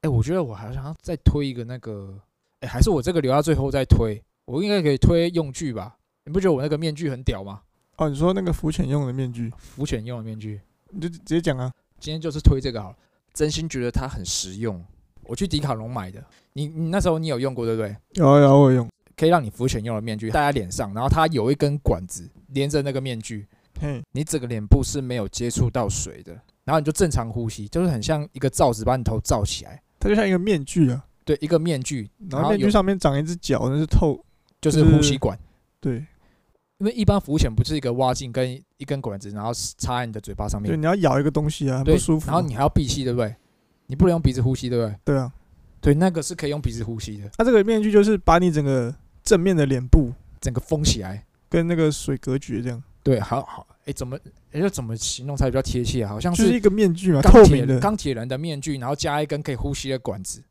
[0.00, 2.18] 哎，我觉得我还想要再推一个那个，
[2.58, 5.96] 哎，还是我这个留到最后再推，我应该可以推用具吧？
[6.24, 7.60] 你不觉得我那个面具很屌吗？
[7.98, 10.60] 哦，你说那个浮潜用的面具，浮潜用的面具，
[10.90, 11.72] 你就直接讲啊。
[12.00, 12.96] 今天就是推这个好了，
[13.32, 14.84] 真心觉得它很实用。
[15.22, 17.96] 我去迪卡侬买的，你你那时候你有用过对不对？
[18.14, 18.88] 有有我用。
[19.18, 23.44] 可以让你浮潜用的面具戴在脸上，然后它有一根管子连着那个面具，
[24.12, 26.32] 你整个脸部是没有接触到水的，
[26.64, 34.24] 然后你就正常呼吸，就是很像一个罩子把你头罩起来，它就像一个面具啊，对，一个面具，然后面具上面长一只脚，那是透，
[34.60, 35.36] 就是呼吸管，
[35.80, 35.96] 对，
[36.78, 43.34] 因为一般浮潜不是一个蛙镜跟一根管子，然后插在你的嘴巴上面，对，你要咬一个东西啊，很不舒服，然后你还要闭气，对不对？
[43.88, 44.96] 你不能用鼻子呼吸，对不对？
[45.04, 45.32] 对啊，
[45.80, 48.94] 对，那个是可以用鼻子呼吸的，它这个面具就是把你整个。
[49.28, 50.10] 正面的脸部
[50.40, 52.82] 整个封起来，跟那个水隔绝这样。
[53.02, 54.18] 对，好好，哎，怎么，
[54.52, 56.08] 哎，要怎么形容才比较贴切啊？
[56.08, 60.42] 好像是一个面具嘛，透明的钢铁人的面具，然后加一根可以呼吸的管子。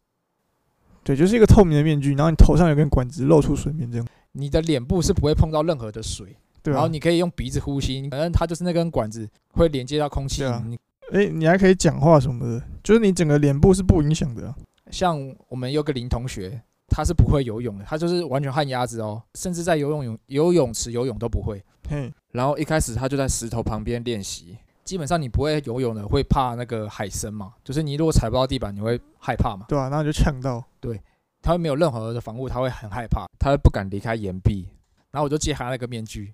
[1.03, 4.05] 对，就是一个透明的面具，然后你头上有根管子露出水面这样。
[4.33, 6.71] 你的脸部是不会碰到任何的水，对。
[6.71, 10.43] 然后你可以用鼻子呼吸，反正它就是那根管子会连接到空气。
[10.67, 10.77] 你，
[11.13, 14.53] 哎，你还可以讲话什么的，就是你整个脸部是不影响的。
[14.91, 21.63] 像我们有个林同学，他是不会游泳的，他就是完全旱鸭子哦，甚至在游泳泳游泳池游泳都不会。
[21.89, 24.57] 嘿，然后一开始他就在石头旁边练习。
[24.83, 27.53] 基本上你不会游泳的，会怕那个海参嘛？
[27.61, 29.65] 就是你如果踩不到地板，你会害怕嘛？
[29.67, 30.63] 对啊，然后就呛到。
[30.79, 31.01] 对，
[31.41, 34.69] 他会没有任何的防护，他会很害怕，他会不敢离开岩壁。
[35.11, 36.33] 然后我就借他那个面具，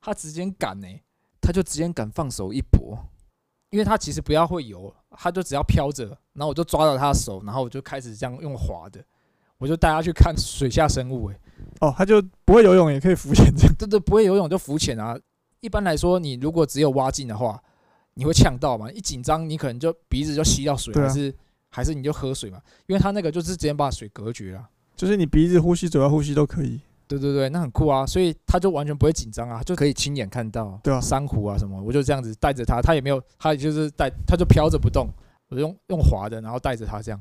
[0.00, 0.88] 他直接敢呢，
[1.40, 2.98] 他就直接敢放手一搏，
[3.70, 9.04] 因为他其实不要会游，他就只要飘着，然后我就抓到他的手，然后我就开始这样用滑的，
[9.58, 11.30] 我就带他去看水下生物。
[11.30, 11.38] 哎，
[11.80, 13.74] 哦，他就不会游泳也可以浮潜这样？
[13.78, 15.18] 对对，不会游泳就浮潜啊。
[15.60, 17.60] 一般来说，你如果只有蛙镜的话。
[18.16, 18.88] 你会呛到嘛？
[18.92, 21.34] 一紧张，你可能就鼻子就吸到水，还是
[21.68, 22.60] 还是你就喝水嘛？
[22.86, 26.80] 因为他那个就是直接把水隔绝了，就是你鼻子呼吸、嘴巴呼吸都可以。
[27.08, 28.06] 对对对，那很酷啊！
[28.06, 31.82] 所以他就完全不会紧张啊，就可以亲眼看到对啊珊瑚啊什么。
[31.82, 35.08] 我就这样子带着他，他也没有，他也就是带，他就飘着不动。
[35.48, 37.20] 我用用滑的，然后带着他这样，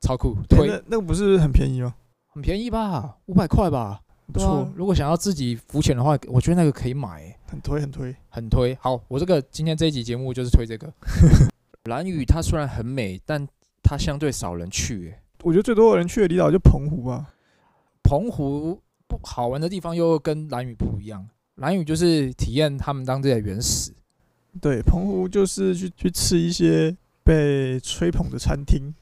[0.00, 0.36] 超酷。
[0.48, 1.94] 推那个不是很便宜吗？
[2.28, 4.00] 很便宜吧，五百块吧。
[4.32, 8.76] 不错，如果想要自己浮潜的话，我觉得那个可以买，很推很推很推。
[8.80, 10.92] 好，我这个今天这一集节目就是推这个。
[11.88, 13.48] 蓝屿它虽然很美，但
[13.82, 15.14] 它相对少人去。
[15.42, 17.32] 我觉得最多人去的离岛就澎湖吧。
[18.02, 21.26] 澎湖不好玩的地方又跟蓝屿不一样。
[21.54, 23.92] 蓝屿就是体验他们当地的原始。
[24.60, 28.92] 对，澎湖就是去去吃一些被吹捧的餐厅，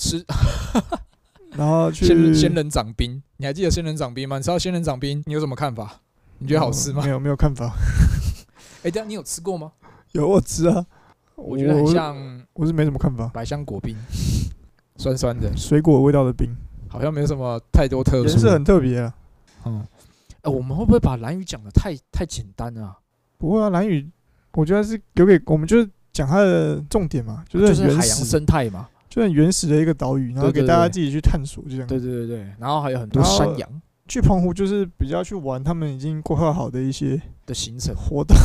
[0.00, 0.24] 吃。
[1.52, 4.38] 然后去仙仙人掌冰，你还记得仙人掌冰吗？
[4.38, 6.00] 你知道仙人掌冰，你有什么看法？
[6.38, 7.02] 你觉得好吃吗？
[7.02, 7.74] 没有，没有看法。
[8.82, 9.72] 哎，这样你有吃过吗？
[10.12, 10.86] 有，我吃啊。
[11.34, 12.16] 我觉得很像，
[12.52, 13.26] 我是没什么看法。
[13.28, 13.96] 百香果冰，
[14.96, 16.48] 酸酸的，水果味道的冰，
[16.88, 18.28] 好像没什么太多特殊。
[18.28, 19.14] 颜色很特别啊。
[19.64, 19.84] 嗯，
[20.42, 22.96] 哎，我们会不会把蓝雨讲的太太简单了？
[23.38, 24.08] 不会啊，蓝雨，
[24.52, 28.88] 我觉得是留给我们，就是讲它的重点嘛，就是海洋生态嘛。
[29.10, 31.86] 就很原始的一个岛屿，然后给大家自己去探索，就这样。
[31.88, 33.82] 对对对对，然后还有很多山羊。
[34.06, 38.36] 去澎湖就是比较去玩他们已经规划好的一些的行程活动，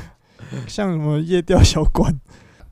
[0.68, 2.14] 像什么夜钓小馆，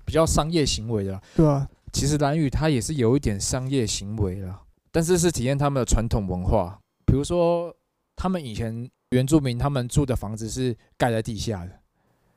[0.04, 1.20] 比较商业行为的。
[1.34, 4.54] 对啊，其实蓝屿它也是有一点商业行为的，
[4.92, 6.78] 但是是体验他们的传统文化。
[7.06, 7.74] 比如说，
[8.16, 11.79] 他们以前原住民他们住的房子是盖在地下的。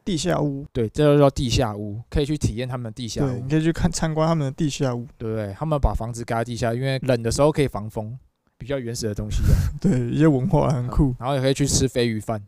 [0.06, 3.39] 地下屋，对，这就叫地下屋，可以去体验他们的地下屋。
[3.42, 5.54] 你可以去看参观他们的地下屋，对不对？
[5.58, 8.18] 他们把房子盖在地下，因为冷的时候可以防风，
[8.58, 9.42] 比较原始的东西。
[9.82, 11.16] 对，一些文化很酷。
[11.20, 12.42] 然后也可以去吃飞鱼饭，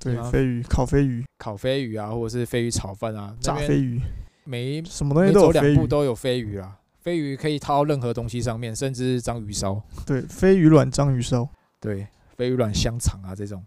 [0.00, 4.00] 对，飞鱼烤飞鱼，烤飞鱼啊，或者是飞鱼炒饭啊，炸飞鱼，
[4.44, 6.78] 每什么东西都有两步都有飞鱼啊。
[7.00, 9.82] 飞鱼可以套到任何东西上面，甚至章鱼烧。
[10.06, 11.46] 对，飞鱼卵章鱼烧，
[11.78, 13.62] 对，飞鱼卵香肠啊这种，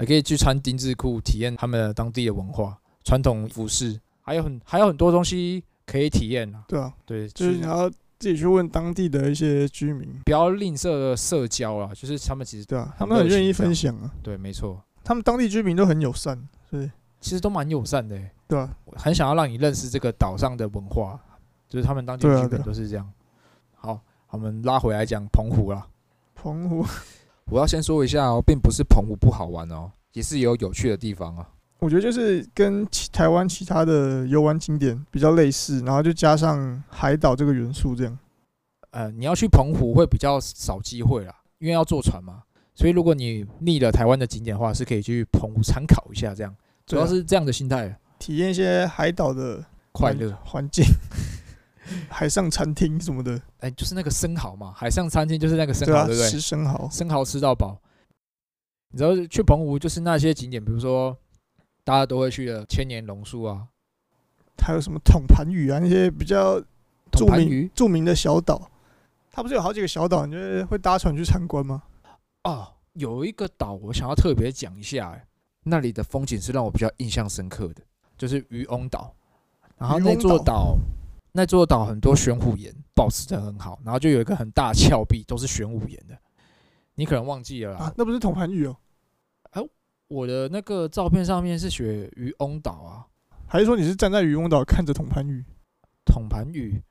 [0.00, 2.78] 还可以去穿丁字裤，体验他们的当地的文化。
[3.04, 6.64] 传统服饰还有很还有很多东西可以体验啊。
[6.66, 14.10] 对啊，对，就是你要自己去问当地的一些居民，不要吝啬社交啊，就是他们其实对啊，他们很愿意分享啊。
[14.22, 21.18] 对，没错，他们当地居民都很友善，对，其实都蛮友善的，对啊，很想要让你认识这个岛上的文化，
[21.68, 23.10] 就是他们当地居民都是这样。
[23.74, 25.86] 好，我们拉回来讲澎湖啦。
[26.34, 26.86] 澎湖，
[27.50, 31.46] 我要先说一下哦，并不是澎湖不好玩哦，也是有有趣的地方啊。
[31.80, 38.18] 我觉得就是跟其台湾其他的游玩景点比较类似，然后就加上海岛这个元素，这样。
[38.92, 42.42] 呃，你要去澎湖会比较少机会啦，因为要坐船嘛。
[42.74, 46.54] 所以如果你腻了台湾的景点的话，是可以去澎湖参考一下，这样。
[46.86, 50.84] 主要是这样的心态，体验一些海岛的快乐环境，
[52.08, 53.40] 海上餐厅什么的。
[53.60, 56.30] 哎，就是那个生蚝嘛，海上餐厅就是那个生蚝，对不对？
[56.30, 57.80] 吃生蚝，生蚝吃到饱。
[58.90, 61.16] 你知道去澎湖就是那些景点，比如说。
[61.82, 63.66] 大家都会去的千年榕树啊，
[64.58, 66.60] 还有什么统盘屿啊，那些比较
[67.10, 68.70] 著名著名的小岛，
[69.32, 70.24] 它不是有好几个小岛？
[70.26, 71.82] 你觉得会搭船去参观吗？
[72.44, 75.26] 哦，有一个岛我想要特别讲一下，哎，
[75.64, 77.82] 那里的风景是让我比较印象深刻的，
[78.16, 79.12] 就是渔翁岛。
[79.78, 80.76] 然后那座岛，
[81.32, 86.18] 那座岛很多玄武岩保持的很好，然后就有一个很大峭壁，都是玄武岩的。
[86.94, 87.92] 你可能忘记了啊？
[87.96, 88.76] 那不是统盘屿哦。
[89.50, 89.62] 哎
[90.08, 93.06] 我的那个照片上面是写渔翁岛啊，
[93.46, 95.44] 还是说你是站在渔翁岛看着统盘屿？
[96.04, 96.82] 统盘屿，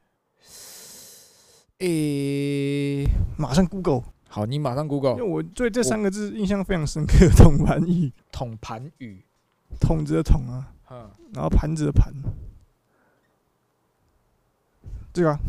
[1.80, 3.04] 诶，
[3.38, 4.04] 马上 Google。
[4.30, 5.14] 好，你马上 Google。
[5.14, 8.14] 因为我对这三个字印象非常深刻，统盘屿。
[8.32, 9.26] 统盘屿，
[9.82, 10.72] 统子的统啊。
[10.90, 12.14] 嗯，然后盘子的盘，
[15.14, 15.40] 这个、啊、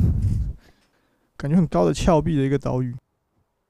[1.37, 2.94] 感觉很高的峭壁的一个岛屿，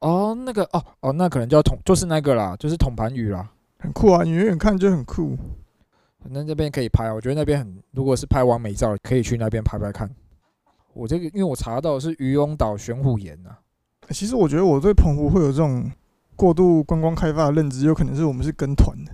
[0.01, 3.51] 哦，那个哦哦，那可能叫统，就是那个啦，就是统盘屿啦。
[3.83, 4.23] 很酷啊！
[4.23, 5.39] 你远远看就很酷。
[6.25, 10.15] 那这边可以拍啊，我觉得那边很，如果是拍完美照，可以去那边拍拍看。
[10.93, 13.57] 我这个，因为我查到的是渔翁岛玄虎岩呐、
[14.11, 15.91] 其实我觉得我对澎湖会有这种
[16.37, 19.13] 过度观光开发的认知，有可能是我们是跟团的，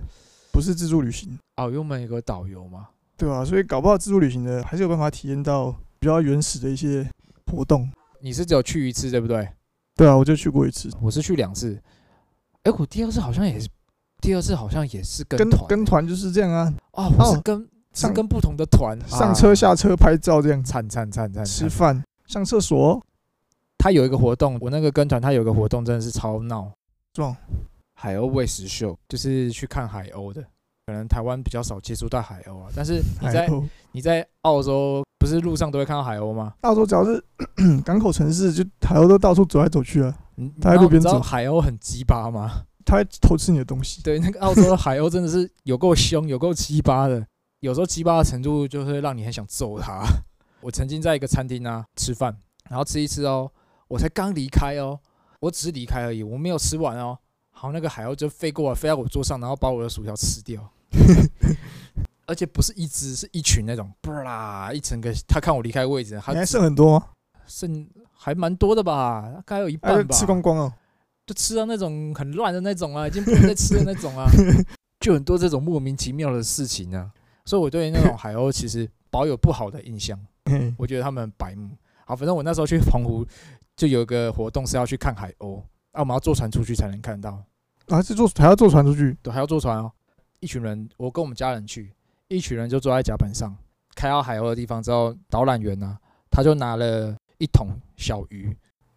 [0.51, 2.89] 不是自助旅行，哦，因为我们有个导游嘛。
[3.15, 7.09] 对啊、所以搞不好自助旅行的还是有办法体验到比较原始的一些
[7.51, 7.89] 活动。
[8.21, 9.47] 你是只有去一次对不对？
[9.95, 11.79] 对啊，我就去过一次，我是去两次。
[12.63, 13.67] 哎、我第二次好像也是，
[14.21, 15.67] 第二次好像也是跟跟团。
[15.67, 17.59] 跟团就是这样啊，哦，我是哦跟
[17.93, 21.45] 是上跟不同的团上车、下车拍照这样，惨惨惨惨惨。
[21.45, 23.03] 吃饭、上厕所，
[23.77, 26.71] 他有一个活动，我那个跟团他有个活动真的是超闹，
[27.13, 27.35] 壮
[27.93, 30.43] 海鸥喂食秀，就是去看海鸥的。
[30.87, 33.47] 可能台湾比较少接触到海鸥啊，但是 你在。
[33.93, 36.53] 你在澳洲不是路上都会看到海鸥吗？
[36.61, 37.23] 澳洲只要是
[37.83, 42.61] 港口城市，就海鸥都到处走来走去啊，嗯它在路边走海鸥很鸡巴吗？
[42.85, 44.03] 它会偷吃你的东西。
[44.03, 47.25] 对，那个澳洲的海鸥真的是有够凶，有够鸡巴的，
[47.61, 50.03] 有时候鸡巴的程度就会让你很想揍它。
[50.61, 52.37] 我曾经在一个餐厅啊吃饭，
[52.69, 53.51] 然后吃一吃哦，
[53.87, 54.99] 我才刚离开哦，
[55.39, 57.17] 我只是离开而已，我没有吃完哦。
[57.49, 60.61] 好，那个海鸥就飞过来，飞在我桌上，然后把我的薯条吃掉。
[62.27, 65.13] 而且不是一只，是一群那种，不啦，一整个。
[65.27, 67.07] 他看我离开位置，还剩很多吗？
[67.45, 70.15] 剩还蛮多的吧，大概有一半吧。
[70.15, 70.73] 吃光光哦。
[71.25, 74.25] 就吃到那种很乱的那种啊，已经不能再吃的那种啊，
[74.99, 77.11] 就很多这种莫名其妙的事情啊。
[77.45, 81.69] 所以我对那种海鸥其实保有不好的印象，嘿我觉得他们很白目。
[82.05, 83.25] 好，反正我那时候去澎湖
[83.75, 87.41] 就有一个活动是要去看海鸥，啊，我们要坐船出去才能看到，
[87.87, 89.91] 啊，是坐还要坐船出去，对，还要坐船哦。
[90.39, 91.91] 一群人，我跟我们家人去，
[92.27, 93.55] 一群人就坐在甲板上，
[93.95, 95.97] 开到海鸥的地方之后，导览员呢、
[96.29, 98.55] 他就拿了一桶小鱼，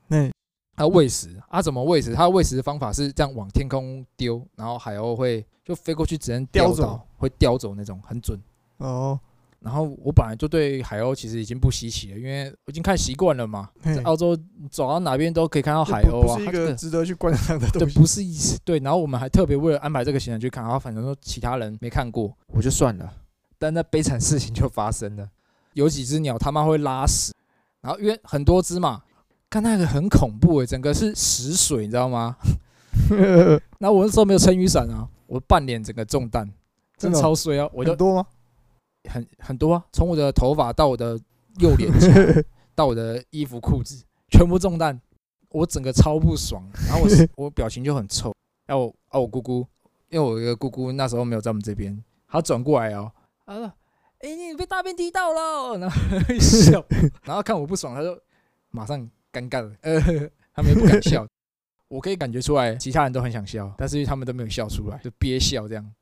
[0.09, 0.31] 那
[0.77, 2.15] 他喂食，啊怎么喂食？
[2.15, 8.41] 他喂食的方法是这样往天空丢，然后海鸥会就飞过去，只能叼叼走，会叼走那种，很准。
[8.79, 9.19] 哦，
[9.61, 13.69] 然后我本来就对海鸥其实已经不稀奇了，因为我已经看习惯了嘛。
[13.83, 14.37] 在澳洲
[14.71, 17.99] 走到哪边都可以看到海鸥啊，是一个个值得去观赏的对东西。
[17.99, 18.79] 不是一对。
[18.79, 23.13] 然后我们还特别为了安排这个行程去看，然后反正说其他人没看过，我就算了。
[23.59, 25.29] 但那悲惨事情就发生了，
[25.75, 27.35] 有几只鸟他妈会拉屎，
[27.83, 29.03] 然后因为很多只嘛，
[29.51, 32.37] 看那个很恐怖诶，整个是屎水，你知道吗？
[33.79, 36.47] 然后我那时候没有撑雨伞啊，我半脸整个中弹，
[36.97, 37.69] 真真的超衰啊！
[37.75, 38.27] 我就很多吗？
[39.09, 41.19] 很很多啊，从我的头发到我的
[41.59, 42.09] 右脸颊，
[42.75, 45.01] 到我的衣服裤子，全部中弹，
[45.51, 46.63] 我整个超不爽。
[46.87, 48.35] 然后我是 我表情就很臭。
[48.67, 49.67] 然后我啊我姑姑，
[50.09, 53.11] 因为我一个姑姑那时候没有在我们这边，她转过来哦，
[53.47, 53.73] 她说
[54.21, 55.97] ：“哎、你被大便踢到了。”然后
[56.33, 56.85] 一笑，
[57.25, 58.17] 然后看我不爽，她就
[58.71, 59.01] 马上
[59.33, 60.01] 尴尬了，呃，
[60.55, 61.27] 他们也不敢笑。
[61.89, 65.93] 我可以感觉出来，其他人都很想笑，但是他们都没有笑出来，就憋笑这样。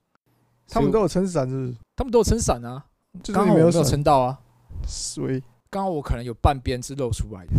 [0.69, 1.75] 他们都有撑伞，是不是？
[1.97, 2.88] 他们都有撑伞啊，就是
[3.33, 4.39] 刚好我没有撑到啊。
[4.87, 5.43] 所以。
[5.71, 7.53] 刚刚我可能有半边是露出来的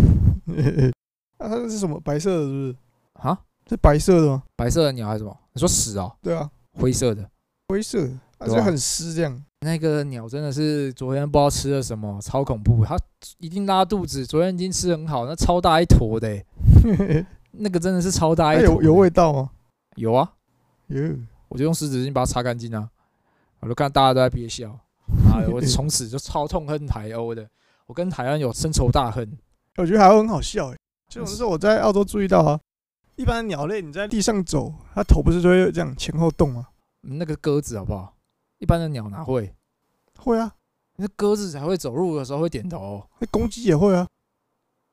[1.38, 2.00] 啊，它是什么？
[2.00, 2.76] 白色的，是不是？
[3.14, 4.42] 啊，是白色的吗？
[4.56, 5.38] 白色的鸟还是什么？
[5.54, 7.30] 你说屎哦，对啊，灰色的
[7.68, 9.44] 灰色的，它对啊很湿这样。
[9.60, 12.84] 那个鸟真的是昨天不知道吃了什么，超恐怖。
[12.84, 12.98] 它
[13.38, 16.46] 一定拉肚子，昨天已经吃很好，那超大一坨的欸，
[17.52, 19.52] 那个真的是超大一坨有有味道吗？
[19.98, 20.34] 有啊，
[20.88, 21.00] 有。
[21.50, 22.90] 我就用湿纸巾把它擦干净啊。
[23.60, 24.76] 我就看大家都在憋笑，
[25.32, 27.48] 啊，我从此就超痛恨台欧的。
[27.86, 29.38] 我跟台湾有深仇大恨。
[29.78, 32.60] 我觉得海鸥很好笑哎，就那时候我在澳洲注意到啊，
[33.16, 36.68] 一般的鸟类你在地上走，它头不是就会这样前后动吗？
[37.04, 38.14] 嗯那个鸽子好不好？
[38.58, 39.56] 一般的鸟哪会？
[40.18, 40.54] 会啊，
[40.98, 44.06] 那鸽子才会走路的时候会点头，那公鸡也会啊，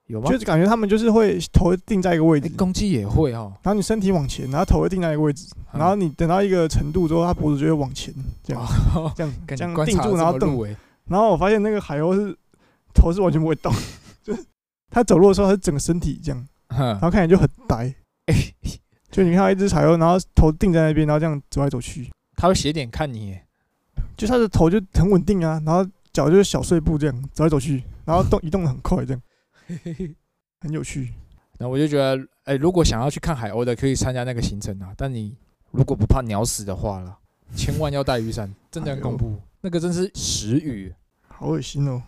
[0.07, 0.31] 有吗？
[0.31, 2.49] 就是感觉他们就是会头会定在一个位置。
[2.49, 3.53] 欸，公鸡也会哦。
[3.63, 8.63] 然后你身体往前，然后头会定在一个位置，嗯然后你等到一个程度之后，它脖子就会往前，这样。
[8.95, 10.67] 哦，这样这样定住，然后动。
[11.09, 12.37] 然后我发现那个海鸥是
[12.95, 13.73] 头是完全不会动，
[14.25, 14.45] 就是
[14.91, 17.95] 它走路的时候，它是整个身体这样，然后看起来就很呆。
[19.11, 23.45] 就你看到一只海鸥，然后头定在那边，然后这样走来走去，它会斜点看你耶，
[24.17, 29.23] 就它的头就很稳定啊，然后脚就是小碎步这样走来走去，然后动移动的很快，这样
[30.61, 31.13] 很有趣。
[31.59, 34.93] 然后我就觉得，哎、如果想要去看海鸥的，可以参加那个行程啊。
[34.97, 35.37] 但你
[35.71, 37.19] 如果不怕鸟死的话啦，
[37.55, 39.41] 千万要带雨伞，真的很恐怖。
[39.61, 40.95] 那个真是时雨。
[41.29, 42.03] 好恶心哦！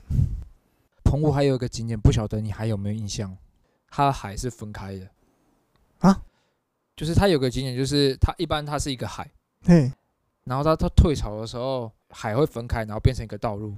[1.05, 3.37] 澎湖还有一个景点，不晓得你还有没有印象？
[3.91, 5.09] 它的海是分开的
[6.01, 6.23] 啊，
[6.95, 9.31] 就是它有个景点，就是它一般它是一个海，
[9.65, 9.91] 嘿，
[10.45, 13.75] 然后它它退潮的时候，海会分开，然后变成一个道路，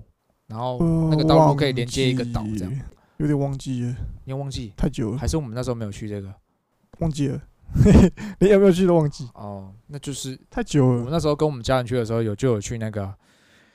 [0.47, 0.78] 然后
[1.09, 2.72] 那个道路可以连接一个岛，这样。
[3.21, 3.95] 有点忘记了，
[4.25, 4.73] 你忘记？
[4.75, 6.35] 太久了，还是我们那时候没有去这个？
[7.01, 7.39] 忘记了，
[8.41, 9.29] 你有没有去都忘记？
[9.35, 10.99] 哦，那就是太久了。
[11.01, 13.14] 我们那时候跟我们家人去的时候，有就有去那个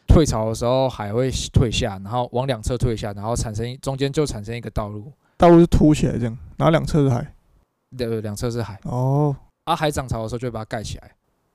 [0.08, 7.32] 退潮的时候，海会退下，然后往两侧退下，然后产生中间就产生一个道路，道路是凸起来这样，然后两侧是海。
[7.96, 8.80] 对，两侧是海。
[8.86, 9.36] 哦，
[9.66, 11.12] 啊，海涨潮的时候就会把它盖起来。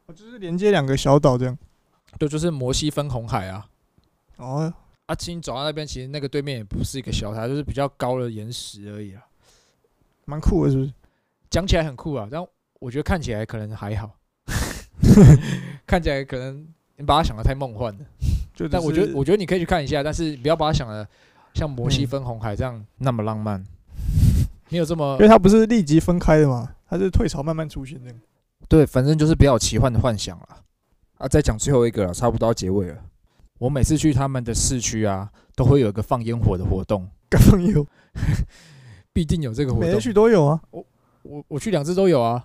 [0.07, 1.59] 哦，就是连接两个小岛这样。
[2.21, 3.67] 对，就是摩西分红海啊。
[4.37, 4.73] 哦。
[5.11, 9.21] 啊，其实走到那边，其实那个对面也不是一个小塔，就是比较高的岩石而已啊。
[10.25, 10.93] 蛮酷的，是不是？
[11.51, 12.41] 讲起来很酷啊，但
[12.79, 14.09] 我觉得看起来可能还好。
[15.85, 16.65] 看起来可能
[16.97, 17.99] 你把它想的太梦幻了。
[18.55, 21.05] 就但我觉得，我觉得你可以去看一下，但是不要把它想的
[21.55, 23.61] 像摩西分红海这样那么浪漫。
[24.69, 28.15] 没有这么， 因为它不是立即分开的嘛，它是退潮慢慢出现的。
[28.69, 30.49] 对，反正就是比较奇幻的幻想了。
[31.19, 32.97] 啊，再讲最后一个了，差不多要结尾了。
[33.61, 37.07] 我每次去他们的市区啊，都会有一个放烟火的活动。
[37.51, 37.75] 放烟，
[39.13, 39.87] 必定有这个活动。
[39.87, 40.59] 每次去都有啊。
[40.71, 40.85] 我
[41.23, 42.43] 我我去两次都有啊。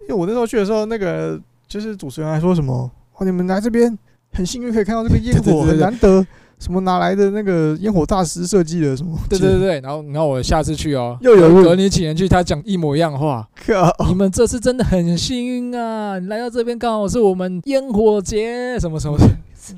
[0.00, 3.96] 因为我那时候去的时候，那个就是主持人还说什么：“哦，你们来这边
[4.32, 6.26] 很幸运可以看到这个烟火， 很难得。”
[6.58, 9.16] 什么哪来的那个烟火大师设计的什么？
[9.30, 13.48] 对对对然后然后我下次去哦，又有隔年请人去，他讲一模一样的话。
[13.64, 13.94] 靠！
[14.08, 16.18] 你们这次真的很幸运啊！
[16.18, 19.16] 你来到这边刚好是我们烟火节，什么什么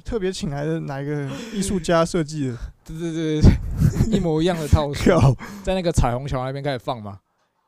[0.05, 2.59] 特别请来的哪一个艺术家设计的？
[2.84, 4.95] 对对对对，一模一样的套路。
[5.62, 7.18] 在那个彩虹桥那边开始放嘛，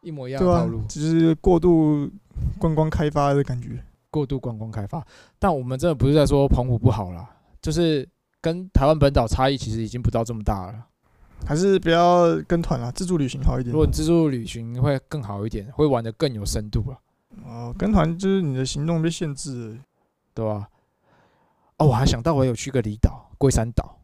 [0.03, 0.83] 一模一样的套路。
[0.89, 2.11] 只是过度
[2.59, 3.83] 观光开发的感觉。
[4.11, 5.03] 过度观光开发，
[5.39, 7.29] 但我们真的不是在说澎湖不好啦，
[7.61, 8.09] 就是。
[8.43, 10.75] 跟台湾本岛差异其实已经不到这么大了，
[11.47, 13.73] 还是不要跟团了，自助旅行好一点。
[13.73, 16.99] 如果自助旅行会更好一点，会玩的更有深度了。
[17.47, 19.79] 哦，跟团就是你的行动被限制了，
[20.35, 20.69] 对吧？
[21.83, 23.99] 哦，我还想到我有去个离岛龟山岛，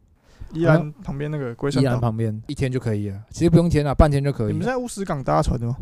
[0.52, 3.22] 宜兰旁边那个龟山岛旁边，一天就可以了。
[3.30, 4.52] 其实不用一天了，半天就可以。
[4.52, 5.76] 你们在乌石港搭船的吗？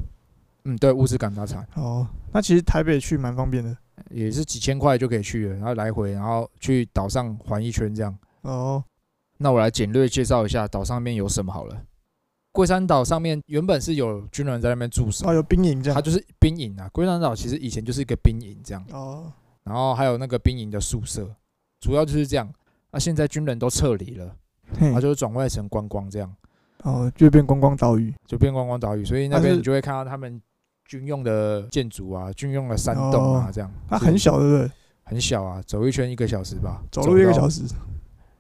[0.65, 1.67] 嗯，对，乌石港搭船。
[1.75, 3.77] 哦，那其实台北去蛮方便的，
[4.11, 8.17] 也是几千块就可以去了，然后来回，然后去岛上环一圈这样。
[8.43, 8.83] 哦，
[9.39, 11.81] 那我来简略介绍一下岛上面有什么好了。
[12.53, 16.89] 龟山岛上面原本是有军人在那边驻守，哦，有兵营这样，它就是兵营啊。
[16.93, 19.31] 龟山岛其实以前就是一个兵营这样，哦，
[19.63, 21.31] 然后还有那个兵营的宿舍，
[21.81, 22.49] 主要就是这样。
[22.91, 24.35] 那现在军人都撤离了，
[24.93, 26.35] 他就是转外成观光这样，
[26.83, 30.41] 哦，就变观光岛屿，就变观光岛屿，所以那边你就会看到他们
[30.87, 33.71] 军用的建筑啊，军用的山洞啊这样。
[33.89, 34.71] 它很小，对不对？
[35.05, 37.63] 很小啊，走一圈一个小时吧，走路一个小时。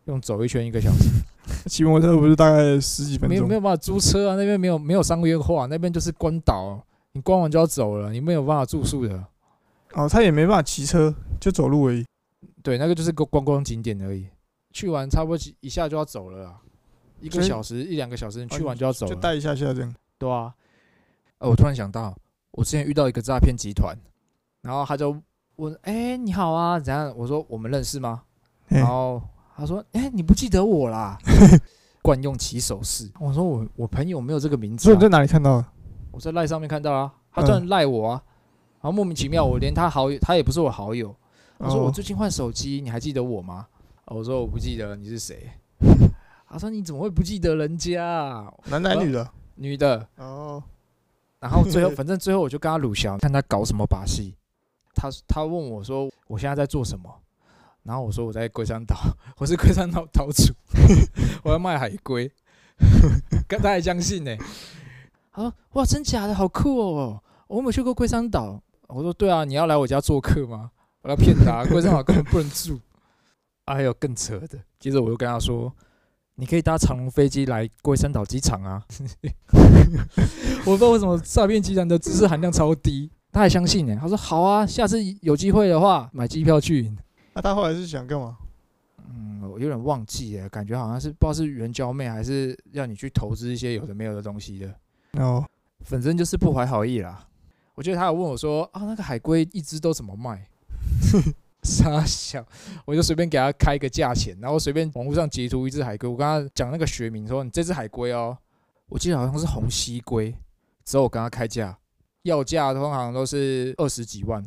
[0.07, 1.11] 用走一圈一个小时，
[1.69, 3.29] 骑摩托车不是大概十几分钟？
[3.29, 6.81] 没有没有办法租车啊，那边没有没有商业化，那边就是关岛，
[7.11, 9.21] 你关完就要走了，你没有办法住宿的。
[9.95, 12.07] 哦，他也没办法骑车，就走路而已。
[12.67, 14.27] 对，那个就是个观光景点而已。
[14.73, 16.53] 去完差不多一下就要走了，
[17.21, 19.95] 一个小时一两个小时，你去完就要走，就待一下下这样。
[20.19, 20.53] 对啊。
[21.39, 22.13] 呃，我突然想到，
[22.51, 23.97] 我之前遇到一个诈骗集团，
[24.63, 25.17] 然后他就
[25.57, 28.25] 问：“哎，你好啊，怎样？”我说：“我们认识吗？”
[28.67, 29.23] 然后。
[29.55, 31.17] 他说：“哎，你不记得我啦？
[32.03, 35.69] 惯用起手势。”我说：“我我朋友没有这个名字。”你在哪里看到的？
[36.11, 37.15] 我在赖上面看到啊。
[37.33, 38.23] 他突然赖我啊，
[38.81, 41.15] 然后莫名其妙，我连他好友，他也不是我好友。
[41.59, 43.67] 他说：“我最近换手机，你还记得我吗？”
[44.07, 45.51] 我说：“我不记得你是谁。
[46.49, 48.53] ”他说：“你怎么会不记得人家？
[48.67, 49.31] 男的女的？
[49.57, 50.63] 女的。”哦。
[51.41, 54.35] 然后最后， 反正最后我就跟他鲁翔，看他搞什么把戏。
[54.95, 57.11] 他他问我说：“我现在在做什么？”
[57.85, 58.97] 然后我说我在龟山岛，
[59.39, 60.53] 我是龟山岛岛主，
[61.45, 62.29] 我要卖海龟，
[63.49, 64.37] 他还相信呢。
[65.33, 67.23] 他说哇，真假的，好酷哦！
[67.47, 68.61] 我没有去过龟山岛。
[68.89, 70.71] 我说对啊，你要来我家做客吗？
[71.07, 72.81] 我要骗他，龟山岛根本不能住。
[73.65, 75.73] 还有更扯的，接着我又跟他说，
[76.35, 78.83] 你可以搭长龙飞机来龟山岛机场啊。
[80.67, 83.97] 我不知道为什么诈骗集团的知识含量超低，他还相信呢。
[84.01, 86.93] 他说好啊，下次有机会的话买机票去。
[87.35, 88.37] 那他后来是想干嘛？
[89.09, 94.75] 嗯，我有点忘记了，感觉好像是不知道是援交妹，还是要你去投资一些有的没有的东西的。
[95.23, 95.45] 哦，
[95.85, 97.29] 反正就是不怀好意啦。
[97.77, 100.49] 我觉得他有问我说：“啊，那个海龟一只都怎么卖？”
[101.63, 102.47] 傻笑，
[102.85, 108.39] 我就随便给他开个价钱，然后随便网络上截图一只海龟，我跟他讲那个学名，说：“你这只海龟哦，
[108.89, 110.33] 我记得好像是红蜥龟。”
[110.85, 111.77] 之后我跟他开价，
[112.23, 114.41] 要价通常都是二十几万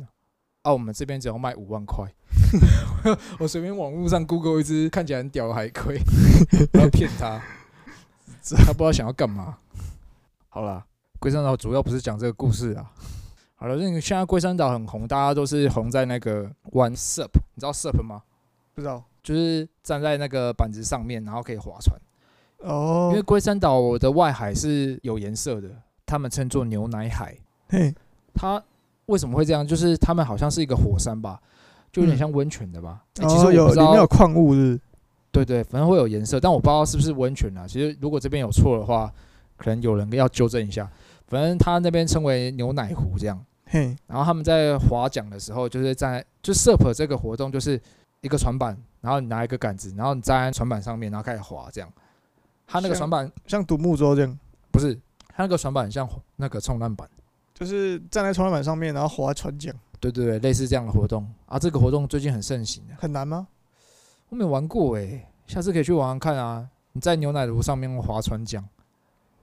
[0.62, 2.06] 啊，我们这边只要卖五万块，
[3.38, 5.98] 我随便网络上 Google 一只看起来很屌的海龟，
[6.72, 7.42] 不要骗他，
[8.64, 9.58] 他不知道想要干嘛。
[10.48, 10.82] 好了，
[11.18, 12.90] 龟山岛主要不是讲这个故事啊。
[13.62, 18.22] 好了，现在龟山岛很红，大家都是红在那个玩 SUP，你知道 SUP 吗？
[18.74, 21.94] 不知道就是站在那个板子上面，然后可以划船。
[22.60, 25.68] 哦，因为龟山岛的外海是有颜色的，
[26.06, 27.36] 他们称作牛奶海。
[27.68, 27.94] 嘿，
[28.32, 28.62] 它
[29.04, 29.66] 为什么会这样？
[29.66, 31.38] 就是他们好像是一个火山吧，
[31.92, 33.04] 就有点像温泉的吧。
[33.20, 34.80] 嗯、其实有里面有矿物是，是。
[35.30, 37.68] 对对，反正会有颜色，但我不知道是不是温泉啊。
[37.68, 39.12] 其实如果这边有错的话，
[39.58, 40.90] 可能有人要纠正一下。
[41.26, 43.38] 反正他那边称为牛奶湖这样。
[43.72, 47.80] 嘿，然后他们在划桨的时候，就是在就 SUP 这个活动，就是
[48.20, 51.88] 一个船板，然后你拿一个杆子，然后你站在船板上面，然后开始划这样。
[52.66, 54.38] 他那个船板像独木舟这样，
[54.72, 54.92] 不是，
[55.28, 57.08] 他那个船板像那个冲浪板，
[57.54, 59.72] 就是站在冲浪板上面，然后划船桨。
[60.00, 61.56] 对对对，类似这样的活动啊。
[61.56, 62.94] 这个活动最近很盛行的。
[62.98, 63.46] 很难吗？
[64.30, 66.68] 我没玩过哎，下次可以去玩玩看啊。
[66.92, 68.64] 你在牛奶湖上面划船桨，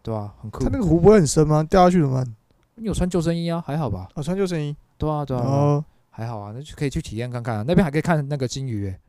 [0.01, 0.33] 对吧？
[0.41, 0.65] 很酷。
[0.65, 1.63] 它那个湖不会很深吗？
[1.63, 2.35] 掉下去怎么办？
[2.79, 3.63] 你有穿救生衣啊？
[3.65, 4.07] 还好吧？
[4.13, 4.75] 哦，穿救生衣。
[4.97, 5.41] 对啊，对啊。
[5.41, 7.63] 哦，还好啊，那就可以去体验看看啊。
[7.67, 8.99] 那边还可以看那个金鱼，哎，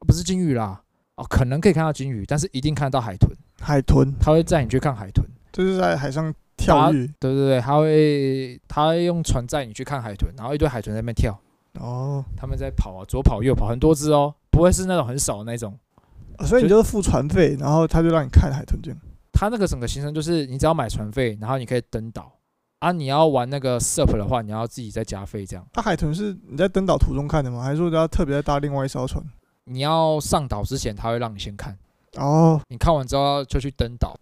[0.00, 0.82] 不是金鱼啦，
[1.14, 3.30] 哦，可能可以看到金鱼，但是一定看得到海豚。
[3.60, 7.06] 海豚，他会载你去看海豚，就是在海上跳跃。
[7.20, 11.38] 对对对，他会他会用船载你去看海豚，然后一堆海豚在那边跳。
[11.80, 15.78] 哦，他们在跑啊，左跑右跑，很多只哦，不会是那种很少的那种。
[16.40, 19.00] 所以你就是付船费，然后他就让你看海豚这样。
[19.32, 22.32] 他那个整个行程就是你只要买船费，然后你可以登岛
[22.82, 22.92] 啊。
[22.92, 25.66] 你要玩那个 SUP 的话，你要自己再加费这样。
[25.74, 27.62] 那海豚是你在登岛途中看的吗？
[27.62, 29.24] 还是说要特别再搭另外一艘船？
[29.64, 31.78] 你要上岛之前，他会让你先看。
[32.16, 34.14] 哦，你看完之后就去登岛，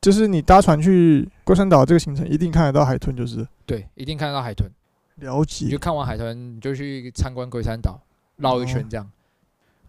[0.00, 4.70] 就是你搭船去龟山岛这个行程，一定看得到海豚，就是对，一定看得到海豚。
[5.16, 5.64] 了解。
[5.64, 8.00] 你就看完海豚，你就去参观龟山岛，
[8.36, 9.10] 绕一圈这样。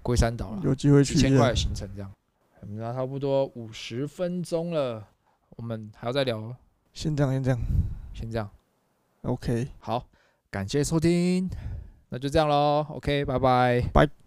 [0.01, 2.11] 龟山岛了，有机会去一千块的行程这样。
[2.61, 5.05] 我们差不多五十分钟了，
[5.57, 6.55] 我们还要再聊。
[6.93, 7.59] 先这样，先这样，
[8.13, 8.49] 先这样。
[9.21, 10.07] OK，好，
[10.51, 11.49] 感谢收听，
[12.09, 12.85] 那就这样喽。
[12.89, 14.22] OK，拜拜，拜。